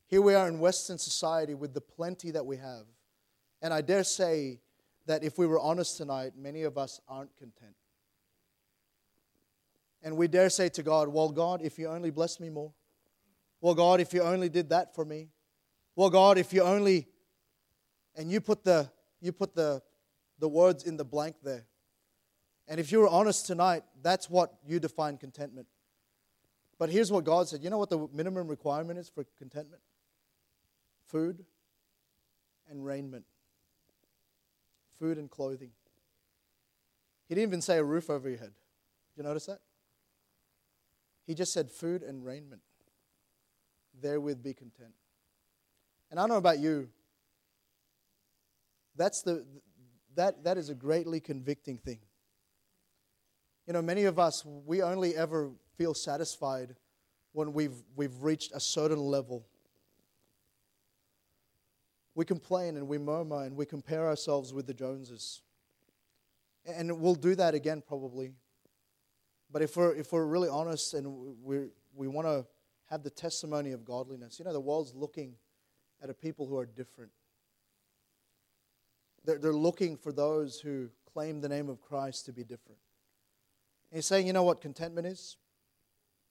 Here 0.07 0.23
we 0.23 0.35
are 0.35 0.47
in 0.47 0.61
Western 0.61 0.99
society 0.99 1.55
with 1.55 1.75
the 1.75 1.81
plenty 1.81 2.31
that 2.31 2.47
we 2.47 2.57
have. 2.59 2.87
And 3.61 3.75
I 3.75 3.81
dare 3.81 4.05
say 4.05 4.61
that 5.07 5.25
if 5.25 5.39
we 5.39 5.47
were 5.47 5.59
honest 5.59 5.97
tonight, 5.97 6.33
many 6.37 6.63
of 6.63 6.79
us 6.79 7.01
aren't 7.09 7.37
content. 7.37 7.75
And 10.05 10.19
we 10.19 10.29
dare 10.29 10.51
say 10.51 10.69
to 10.69 10.83
God, 10.83 11.09
Well, 11.09 11.31
God, 11.31 11.63
if 11.63 11.79
you 11.79 11.89
only 11.89 12.11
bless 12.11 12.39
me 12.39 12.51
more. 12.51 12.73
Well, 13.61 13.75
God, 13.75 14.01
if 14.01 14.13
you 14.13 14.23
only 14.23 14.51
did 14.51 14.69
that 14.69 14.95
for 14.95 15.05
me. 15.05 15.31
Well, 15.97 16.11
God, 16.11 16.37
if 16.37 16.53
you 16.53 16.63
only 16.63 17.09
and 18.15 18.31
you 18.31 18.41
put 18.41 18.63
the 18.63 18.91
you 19.21 19.33
put 19.33 19.55
the 19.55 19.83
the 20.39 20.49
words 20.49 20.85
in 20.85 20.99
the 20.99 21.05
blank 21.05 21.37
there. 21.43 21.65
And 22.69 22.79
if 22.79 22.93
you 22.93 22.99
were 22.99 23.09
honest 23.09 23.47
tonight, 23.47 23.83
that's 24.03 24.29
what 24.29 24.55
you 24.67 24.79
define 24.79 25.17
contentment. 25.17 25.67
But 26.79 26.91
here's 26.91 27.11
what 27.11 27.25
God 27.25 27.49
said. 27.49 27.63
You 27.63 27.71
know 27.71 27.79
what 27.79 27.91
the 27.91 28.09
minimum 28.13 28.49
requirement 28.49 28.99
is 28.99 29.09
for 29.09 29.25
contentment? 29.39 29.83
Food 31.07 31.45
and 32.69 32.85
raiment. 32.85 33.25
Food 34.99 35.19
and 35.19 35.31
clothing. 35.31 35.71
He 37.29 37.35
didn't 37.35 37.49
even 37.49 37.61
say 37.63 37.79
a 37.79 37.85
roof 37.85 38.11
over 38.11 38.29
your 38.29 38.39
head. 38.39 38.53
Did 39.15 39.23
you 39.23 39.23
notice 39.23 39.47
that? 39.47 39.61
He 41.27 41.35
just 41.35 41.53
said 41.53 41.71
food 41.71 42.03
and 42.03 42.25
raiment. 42.25 42.61
Therewith 44.01 44.43
be 44.43 44.53
content. 44.53 44.93
And 46.11 46.19
I 46.21 46.23
don't 46.23 46.31
know 46.31 46.37
about 46.37 46.59
you. 46.59 46.89
That's 48.97 49.23
the 49.23 49.45
that 50.15 50.45
that 50.45 50.59
is 50.59 50.69
a 50.69 50.75
greatly 50.75 51.21
convicting 51.21 51.79
thing. 51.79 51.99
You 53.67 53.73
know, 53.73 53.83
many 53.83 54.05
of 54.05 54.19
us 54.19 54.45
we 54.45 54.83
only 54.83 55.17
ever 55.17 55.51
feel 55.77 55.95
satisfied 55.95 56.77
when 57.33 57.53
we've 57.53 57.83
we've 57.97 58.23
reached 58.23 58.53
a 58.53 58.61
certain 58.61 58.99
level. 58.99 59.47
We 62.15 62.25
complain 62.25 62.77
and 62.77 62.87
we 62.87 62.99
murmur 62.99 63.45
and 63.45 63.57
we 63.57 63.67
compare 63.67 64.07
ourselves 64.07 64.53
with 64.53 64.67
the 64.67 64.75
Joneses. 64.75 65.43
And 66.65 67.01
we'll 67.01 67.17
do 67.17 67.35
that 67.35 67.55
again 67.55 67.83
probably 67.87 68.35
but 69.51 69.63
if 69.63 69.77
we're, 69.77 69.95
if 69.95 70.13
we're 70.13 70.27
really 70.27 70.49
honest 70.49 70.95
and 70.95 71.37
we 71.43 71.69
we 71.95 72.09
want 72.09 72.27
to 72.27 72.47
have 72.91 73.03
the 73.03 73.11
testimony 73.11 73.73
of 73.73 73.85
godliness, 73.85 74.39
you 74.39 74.45
know, 74.45 74.53
the 74.53 74.61
world's 74.61 74.95
looking 74.95 75.35
at 76.03 76.11
a 76.11 76.15
people 76.15 76.47
who 76.47 76.59
are 76.59 76.67
different. 76.67 77.11
They're, 79.25 79.39
they're 79.39 79.53
looking 79.53 79.97
for 79.97 80.13
those 80.13 80.61
who 80.61 80.91
claim 81.13 81.41
the 81.41 81.49
name 81.49 81.69
of 81.69 81.81
Christ 81.81 82.27
to 82.27 82.33
be 82.33 82.43
different. 82.43 82.79
And 83.91 83.99
he's 83.99 84.07
saying, 84.07 84.27
you 84.27 84.33
know 84.33 84.43
what 84.43 84.61
contentment 84.61 85.07
is? 85.07 85.37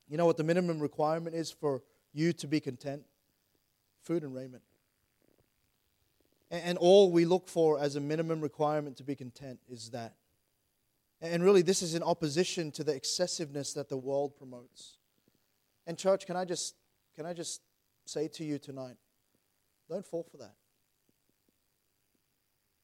You 0.07 0.17
know 0.17 0.25
what 0.25 0.37
the 0.37 0.43
minimum 0.43 0.79
requirement 0.79 1.35
is 1.35 1.49
for 1.49 1.81
you 2.11 2.33
to 2.33 2.47
be 2.47 2.59
content? 2.59 3.03
Food 4.01 4.23
and 4.23 4.35
raiment. 4.35 4.63
And, 6.51 6.61
and 6.63 6.77
all 6.77 7.11
we 7.11 7.25
look 7.25 7.47
for 7.47 7.79
as 7.79 7.95
a 7.95 8.01
minimum 8.01 8.41
requirement 8.41 8.97
to 8.97 9.03
be 9.03 9.15
content 9.15 9.59
is 9.69 9.89
that. 9.91 10.13
And 11.23 11.41
really, 11.41 11.61
this 11.61 11.81
is 11.81 11.95
in 11.95 12.03
opposition 12.03 12.69
to 12.71 12.83
the 12.83 12.93
excessiveness 12.93 13.71
that 13.73 13.87
the 13.87 13.95
world 13.95 14.35
promotes. 14.35 14.97
And, 15.87 15.97
church, 15.97 16.25
can 16.27 16.35
I 16.35 16.43
just, 16.43 16.75
can 17.15 17.25
I 17.25 17.31
just 17.31 17.61
say 18.05 18.27
to 18.27 18.43
you 18.43 18.59
tonight 18.59 18.97
don't 19.89 20.05
fall 20.05 20.23
for 20.23 20.37
that. 20.37 20.55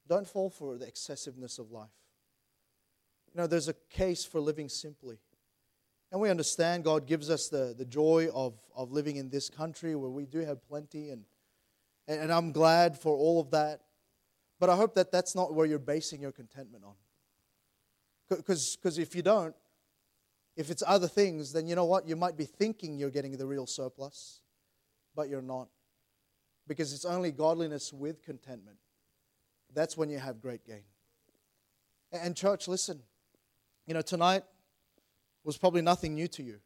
Don't 0.07 0.27
fall 0.27 0.49
for 0.49 0.77
the 0.77 0.87
excessiveness 0.87 1.59
of 1.59 1.71
life. 1.71 1.89
You 3.33 3.41
know, 3.41 3.47
there's 3.47 3.67
a 3.67 3.75
case 3.89 4.25
for 4.25 4.39
living 4.39 4.69
simply. 4.69 5.17
And 6.11 6.21
we 6.21 6.29
understand 6.29 6.83
God 6.83 7.07
gives 7.07 7.29
us 7.29 7.49
the, 7.49 7.75
the 7.77 7.85
joy 7.85 8.29
of, 8.33 8.53
of 8.75 8.91
living 8.91 9.17
in 9.17 9.29
this 9.29 9.49
country 9.49 9.95
where 9.95 10.09
we 10.09 10.25
do 10.25 10.39
have 10.39 10.65
plenty, 10.67 11.09
and, 11.09 11.25
and 12.07 12.31
I'm 12.31 12.51
glad 12.51 12.97
for 12.97 13.15
all 13.15 13.39
of 13.39 13.51
that. 13.51 13.81
But 14.59 14.69
I 14.69 14.75
hope 14.75 14.95
that 14.95 15.11
that's 15.11 15.35
not 15.35 15.53
where 15.53 15.65
you're 15.65 15.77
basing 15.77 16.21
your 16.21 16.31
contentment 16.31 16.83
on. 16.83 16.93
Because 18.29 18.97
if 18.97 19.15
you 19.15 19.21
don't, 19.21 19.55
if 20.55 20.69
it's 20.69 20.83
other 20.85 21.07
things, 21.07 21.53
then 21.53 21.67
you 21.67 21.75
know 21.75 21.85
what? 21.85 22.07
You 22.07 22.15
might 22.15 22.37
be 22.37 22.45
thinking 22.45 22.97
you're 22.97 23.09
getting 23.09 23.37
the 23.37 23.45
real 23.45 23.65
surplus, 23.65 24.41
but 25.15 25.29
you're 25.29 25.41
not. 25.41 25.69
Because 26.67 26.93
it's 26.93 27.05
only 27.05 27.31
godliness 27.31 27.91
with 27.91 28.21
contentment. 28.21 28.77
That's 29.73 29.95
when 29.95 30.09
you 30.09 30.19
have 30.19 30.41
great 30.41 30.65
gain. 30.65 30.83
And, 32.11 32.35
church, 32.35 32.67
listen. 32.67 33.01
You 33.87 33.93
know, 33.93 34.01
tonight 34.01 34.43
was 35.43 35.57
probably 35.57 35.81
nothing 35.81 36.13
new 36.13 36.27
to 36.27 36.43
you. 36.43 36.59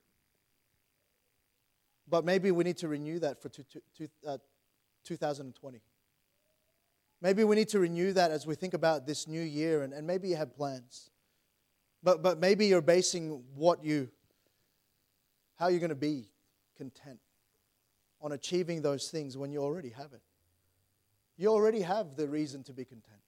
But 2.10 2.26
maybe 2.26 2.52
we 2.52 2.63
need 2.63 2.78
to 2.78 2.88
renew 2.88 3.19
that 3.19 3.41
for 3.41 3.49
two, 3.49 3.63
two, 3.97 4.08
uh, 4.28 4.38
2020. 5.06 5.82
Maybe 7.21 7.43
we 7.43 7.56
need 7.56 7.69
to 7.69 7.80
renew 7.80 8.12
that 8.13 8.32
as 8.32 8.45
we 8.45 8.56
think 8.56 8.73
about 8.73 9.08
this 9.08 9.28
new 9.28 9.41
year, 9.41 9.84
and, 9.84 9.93
and 9.93 10.06
maybe 10.06 10.28
you 10.28 10.36
have 10.36 10.54
plans. 10.56 11.12
But, 12.03 12.21
but 12.21 12.37
maybe 12.37 12.65
you're 12.67 12.81
basing 12.81 13.43
what 13.55 13.83
you, 13.83 14.09
how 15.55 15.69
you're 15.69 15.79
going 15.79 15.89
to 15.89 15.95
be 15.95 16.27
content 16.75 17.19
on 18.21 18.33
achieving 18.33 18.81
those 18.81 19.09
things 19.09 19.37
when 19.37 19.51
you 19.51 19.59
already 19.59 19.89
have 19.89 20.11
it. 20.13 20.21
You 21.37 21.49
already 21.49 21.81
have 21.81 22.15
the 22.15 22.27
reason 22.27 22.63
to 22.63 22.73
be 22.73 22.83
content. 22.85 23.21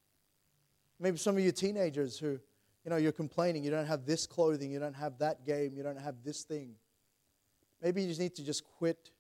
Maybe 1.00 1.18
some 1.18 1.38
of 1.38 1.44
you 1.44 1.52
teenagers 1.52 2.18
who, 2.18 2.40
you 2.84 2.90
know, 2.90 2.98
you're 2.98 3.12
complaining, 3.12 3.64
you 3.64 3.72
don't 3.72 3.88
have 3.88 4.06
this 4.06 4.28
clothing, 4.28 4.72
you 4.72 4.80
don't 4.80 4.94
have 4.94 5.18
that 5.20 5.46
game, 5.46 5.74
you 5.76 5.84
don't 5.84 6.00
have 6.00 6.16
this 6.24 6.44
thing. 6.44 6.76
Maybe 7.82 8.02
you 8.02 8.08
just 8.08 8.20
need 8.20 8.36
to 8.36 8.44
just 8.44 8.64
quit 8.78 9.12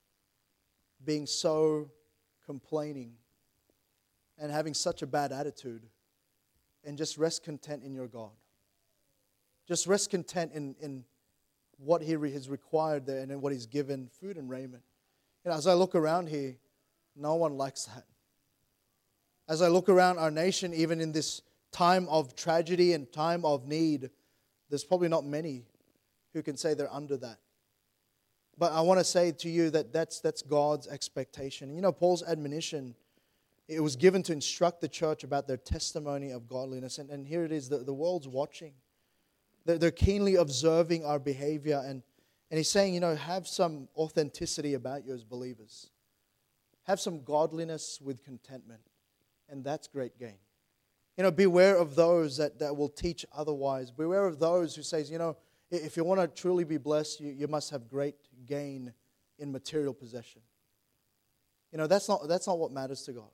being 1.04 1.26
so 1.26 1.90
complaining 2.46 3.14
and 4.38 4.52
having 4.52 4.74
such 4.74 5.02
a 5.02 5.08
bad 5.08 5.32
attitude 5.32 5.84
and 6.84 6.98
just 6.98 7.18
rest 7.18 7.44
content 7.44 7.84
in 7.84 7.94
your 7.94 8.08
God. 8.08 8.32
Just 9.68 9.88
rest 9.88 10.10
content 10.10 10.52
in, 10.54 10.76
in 10.82 11.04
what 11.78 12.02
He 12.02 12.12
has 12.12 12.50
required 12.50 13.06
there 13.06 13.20
and 13.20 13.32
in 13.32 13.42
what 13.42 13.52
He's 13.52 13.66
given 13.66 14.10
food 14.20 14.38
and 14.38 14.50
raiment. 14.50 14.84
Know, 15.46 15.52
as 15.52 15.68
I 15.68 15.74
look 15.74 15.96
around 15.96 16.30
here, 16.30 16.56
no 17.16 17.36
one 17.36 17.58
likes 17.58 17.86
that. 17.86 18.06
As 19.48 19.62
I 19.62 19.68
look 19.68 19.90
around 19.90 20.18
our 20.18 20.32
nation, 20.32 20.74
even 20.74 21.00
in 21.00 21.12
this 21.12 21.42
time 21.72 22.08
of 22.10 22.36
tragedy 22.36 22.94
and 22.94 23.12
time 23.12 23.46
of 23.46 23.68
need, 23.68 24.10
there's 24.70 24.84
probably 24.84 25.08
not 25.08 25.24
many 25.24 25.66
who 26.34 26.42
can 26.42 26.58
say 26.58 26.74
they're 26.74 26.94
under 26.94 27.18
that. 27.18 27.38
But 28.58 28.72
I 28.72 28.82
want 28.82 29.00
to 29.00 29.04
say 29.04 29.32
to 29.32 29.50
you 29.50 29.70
that 29.72 29.94
that's, 29.94 30.20
that's 30.20 30.42
God's 30.42 30.88
expectation. 30.88 31.76
You 31.76 31.82
know, 31.82 31.92
Paul's 31.92 32.24
admonition, 32.24 32.96
it 33.68 33.82
was 33.82 33.96
given 33.96 34.24
to 34.24 34.34
instruct 34.34 34.82
the 34.82 34.88
church 34.88 35.24
about 35.24 35.48
their 35.48 35.58
testimony 35.58 36.32
of 36.32 36.48
godliness. 36.48 36.98
And, 36.98 37.10
and 37.10 37.28
here 37.28 37.44
it 37.44 37.52
is 37.52 37.70
the, 37.70 37.80
the 37.80 37.94
world's 37.94 38.28
watching. 38.28 38.74
They're, 39.66 39.92
keenly 39.92 40.36
observing 40.36 41.06
our 41.06 41.20
behavior. 41.20 41.82
And, 41.84 42.04
and 42.52 42.58
he's 42.58 42.70
saying, 42.70 42.94
you 42.94 43.00
know, 43.00 43.16
have 43.16 43.48
some 43.48 43.88
authenticity 43.98 44.76
about 44.76 45.06
you 45.06 45.14
as 45.14 45.24
believers. 45.24 45.90
Have 46.84 47.00
some 47.00 47.24
godliness 47.24 48.00
with 48.02 48.24
contentment. 48.24 48.82
And 49.50 49.64
that's 49.64 49.88
great 49.88 50.20
gain. 50.20 50.38
You 51.18 51.24
know, 51.24 51.32
beware 51.32 51.78
of 51.78 51.96
those 51.96 52.38
that, 52.38 52.60
that 52.60 52.76
will 52.76 52.90
teach 52.90 53.26
otherwise. 53.36 53.90
Beware 53.90 54.26
of 54.26 54.38
those 54.38 54.76
who 54.76 54.84
says, 54.84 55.10
you 55.10 55.18
know, 55.18 55.38
if 55.72 55.98
you 55.98 56.04
want 56.04 56.22
to 56.22 56.28
truly 56.28 56.64
be 56.64 56.78
blessed, 56.78 57.20
you, 57.20 57.32
you 57.32 57.48
must 57.48 57.72
have 57.72 57.88
great 57.88 58.16
gain 58.46 58.94
in 59.40 59.52
material 59.52 59.94
possession. 59.94 60.42
You 61.72 61.80
know, 61.80 61.88
that's 61.88 62.08
not, 62.08 62.28
that's 62.28 62.48
not 62.48 62.60
what 62.60 62.72
matters 62.72 63.02
to 63.04 63.14
God. 63.14 63.32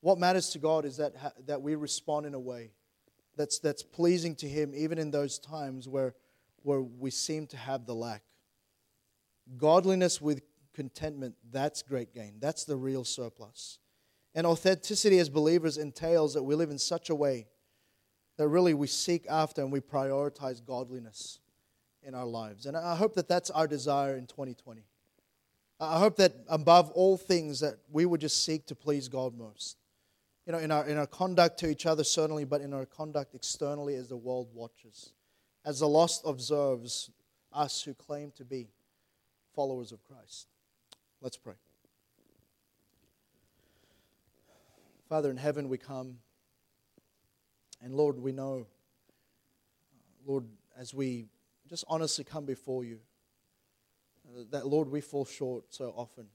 What 0.00 0.18
matters 0.18 0.50
to 0.50 0.58
God 0.58 0.84
is 0.84 0.98
that, 0.98 1.14
that 1.46 1.60
we 1.60 1.74
respond 1.74 2.26
in 2.26 2.34
a 2.34 2.40
way 2.40 2.70
that's, 3.36 3.58
that's 3.58 3.82
pleasing 3.82 4.34
to 4.36 4.48
Him, 4.48 4.72
even 4.74 4.98
in 4.98 5.10
those 5.10 5.38
times 5.38 5.88
where, 5.88 6.14
where 6.62 6.80
we 6.80 7.10
seem 7.10 7.46
to 7.48 7.56
have 7.56 7.86
the 7.86 7.94
lack. 7.94 8.22
Godliness 9.56 10.20
with 10.20 10.42
contentment, 10.74 11.34
that's 11.52 11.82
great 11.82 12.14
gain. 12.14 12.34
That's 12.40 12.64
the 12.64 12.76
real 12.76 13.04
surplus. 13.04 13.78
And 14.34 14.46
authenticity 14.46 15.18
as 15.18 15.28
believers 15.28 15.78
entails 15.78 16.34
that 16.34 16.42
we 16.42 16.54
live 16.54 16.70
in 16.70 16.78
such 16.78 17.10
a 17.10 17.14
way 17.14 17.46
that 18.36 18.48
really 18.48 18.74
we 18.74 18.88
seek 18.88 19.26
after 19.28 19.62
and 19.62 19.70
we 19.70 19.80
prioritize 19.80 20.64
godliness 20.64 21.38
in 22.02 22.14
our 22.14 22.26
lives. 22.26 22.66
And 22.66 22.76
I 22.76 22.96
hope 22.96 23.14
that 23.14 23.28
that's 23.28 23.50
our 23.50 23.68
desire 23.68 24.16
in 24.16 24.26
2020. 24.26 24.82
I 25.78 25.98
hope 25.98 26.16
that 26.16 26.34
above 26.48 26.90
all 26.90 27.16
things 27.16 27.60
that 27.60 27.74
we 27.90 28.06
would 28.06 28.20
just 28.20 28.44
seek 28.44 28.66
to 28.66 28.74
please 28.74 29.08
God 29.08 29.36
most 29.36 29.76
you 30.46 30.52
know, 30.52 30.58
in 30.58 30.70
our, 30.70 30.86
in 30.86 30.98
our 30.98 31.06
conduct 31.06 31.58
to 31.60 31.68
each 31.68 31.86
other, 31.86 32.04
certainly, 32.04 32.44
but 32.44 32.60
in 32.60 32.74
our 32.74 32.84
conduct 32.84 33.34
externally 33.34 33.94
as 33.94 34.08
the 34.08 34.16
world 34.16 34.48
watches. 34.52 35.12
As 35.64 35.80
the 35.80 35.88
lost 35.88 36.22
observes, 36.26 37.10
us 37.52 37.82
who 37.82 37.94
claim 37.94 38.32
to 38.36 38.44
be 38.44 38.68
followers 39.54 39.92
of 39.92 40.04
Christ. 40.04 40.48
Let's 41.22 41.38
pray. 41.38 41.54
Father 45.08 45.30
in 45.30 45.36
heaven, 45.36 45.68
we 45.68 45.78
come. 45.78 46.18
And 47.82 47.94
Lord, 47.94 48.18
we 48.18 48.32
know, 48.32 48.66
Lord, 50.26 50.44
as 50.76 50.92
we 50.92 51.26
just 51.68 51.84
honestly 51.88 52.24
come 52.24 52.44
before 52.44 52.84
you, 52.84 52.98
that, 54.50 54.66
Lord, 54.66 54.88
we 54.88 55.00
fall 55.00 55.24
short 55.24 55.64
so 55.72 55.94
often. 55.96 56.26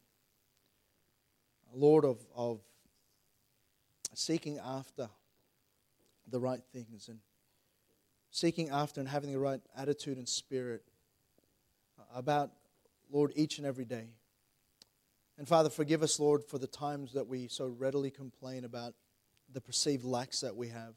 Lord, 1.73 2.05
of, 2.05 2.17
of 2.35 2.61
seeking 4.13 4.59
after 4.59 5.09
the 6.27 6.39
right 6.39 6.61
things 6.73 7.07
and 7.07 7.19
seeking 8.31 8.69
after 8.69 8.99
and 8.99 9.09
having 9.09 9.31
the 9.31 9.39
right 9.39 9.61
attitude 9.75 10.17
and 10.17 10.27
spirit 10.27 10.83
about, 12.13 12.51
Lord, 13.11 13.33
each 13.35 13.57
and 13.57 13.67
every 13.67 13.85
day. 13.85 14.07
And 15.37 15.47
Father, 15.47 15.69
forgive 15.69 16.03
us, 16.03 16.19
Lord, 16.19 16.43
for 16.43 16.57
the 16.57 16.67
times 16.67 17.13
that 17.13 17.27
we 17.27 17.47
so 17.47 17.67
readily 17.67 18.11
complain 18.11 18.65
about 18.65 18.93
the 19.53 19.61
perceived 19.61 20.03
lacks 20.03 20.41
that 20.41 20.55
we 20.55 20.67
have. 20.67 20.93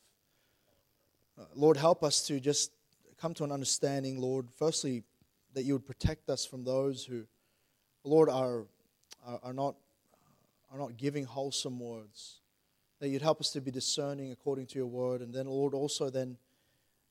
Uh, 1.38 1.44
Lord, 1.54 1.76
help 1.76 2.02
us 2.02 2.26
to 2.26 2.40
just 2.40 2.72
come 3.20 3.34
to 3.34 3.44
an 3.44 3.52
understanding, 3.52 4.20
Lord, 4.20 4.48
firstly, 4.58 5.04
that 5.54 5.62
you 5.62 5.74
would 5.74 5.86
protect 5.86 6.28
us 6.28 6.44
from 6.44 6.64
those 6.64 7.04
who, 7.04 7.24
Lord, 8.04 8.28
are, 8.28 8.64
are, 9.26 9.40
are 9.42 9.52
not, 9.52 9.76
are 10.72 10.78
not 10.78 10.96
giving 10.96 11.24
wholesome 11.24 11.78
words. 11.78 12.41
That 13.02 13.08
you'd 13.08 13.20
help 13.20 13.40
us 13.40 13.50
to 13.50 13.60
be 13.60 13.72
discerning 13.72 14.30
according 14.30 14.66
to 14.66 14.78
your 14.78 14.86
word. 14.86 15.22
And 15.22 15.34
then, 15.34 15.46
Lord, 15.46 15.74
also 15.74 16.08
then, 16.08 16.36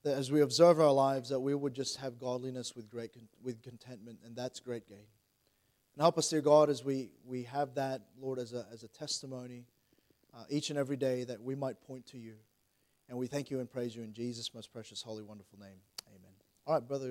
that 0.04 0.16
as 0.16 0.32
we 0.32 0.40
observe 0.40 0.80
our 0.80 0.90
lives, 0.90 1.28
that 1.28 1.40
we 1.40 1.54
would 1.54 1.74
just 1.74 1.98
have 1.98 2.18
godliness 2.18 2.74
with 2.74 2.88
great 2.88 3.10
with 3.42 3.62
contentment, 3.62 4.20
and 4.24 4.34
that's 4.34 4.58
great 4.58 4.88
gain. 4.88 5.04
And 5.94 6.00
help 6.00 6.16
us, 6.16 6.30
dear 6.30 6.40
God, 6.40 6.70
as 6.70 6.82
we, 6.82 7.10
we 7.26 7.42
have 7.42 7.74
that, 7.74 8.00
Lord, 8.18 8.38
as 8.38 8.54
a, 8.54 8.64
as 8.72 8.84
a 8.84 8.88
testimony 8.88 9.66
uh, 10.34 10.44
each 10.48 10.70
and 10.70 10.78
every 10.78 10.96
day 10.96 11.24
that 11.24 11.42
we 11.42 11.54
might 11.54 11.78
point 11.82 12.06
to 12.06 12.18
you. 12.18 12.36
And 13.10 13.18
we 13.18 13.26
thank 13.26 13.50
you 13.50 13.60
and 13.60 13.70
praise 13.70 13.94
you 13.94 14.02
in 14.02 14.14
Jesus' 14.14 14.54
most 14.54 14.72
precious, 14.72 15.02
holy, 15.02 15.22
wonderful 15.22 15.58
name. 15.58 15.76
Amen. 16.08 16.32
All 16.66 16.72
right, 16.72 16.88
brother. 16.88 17.10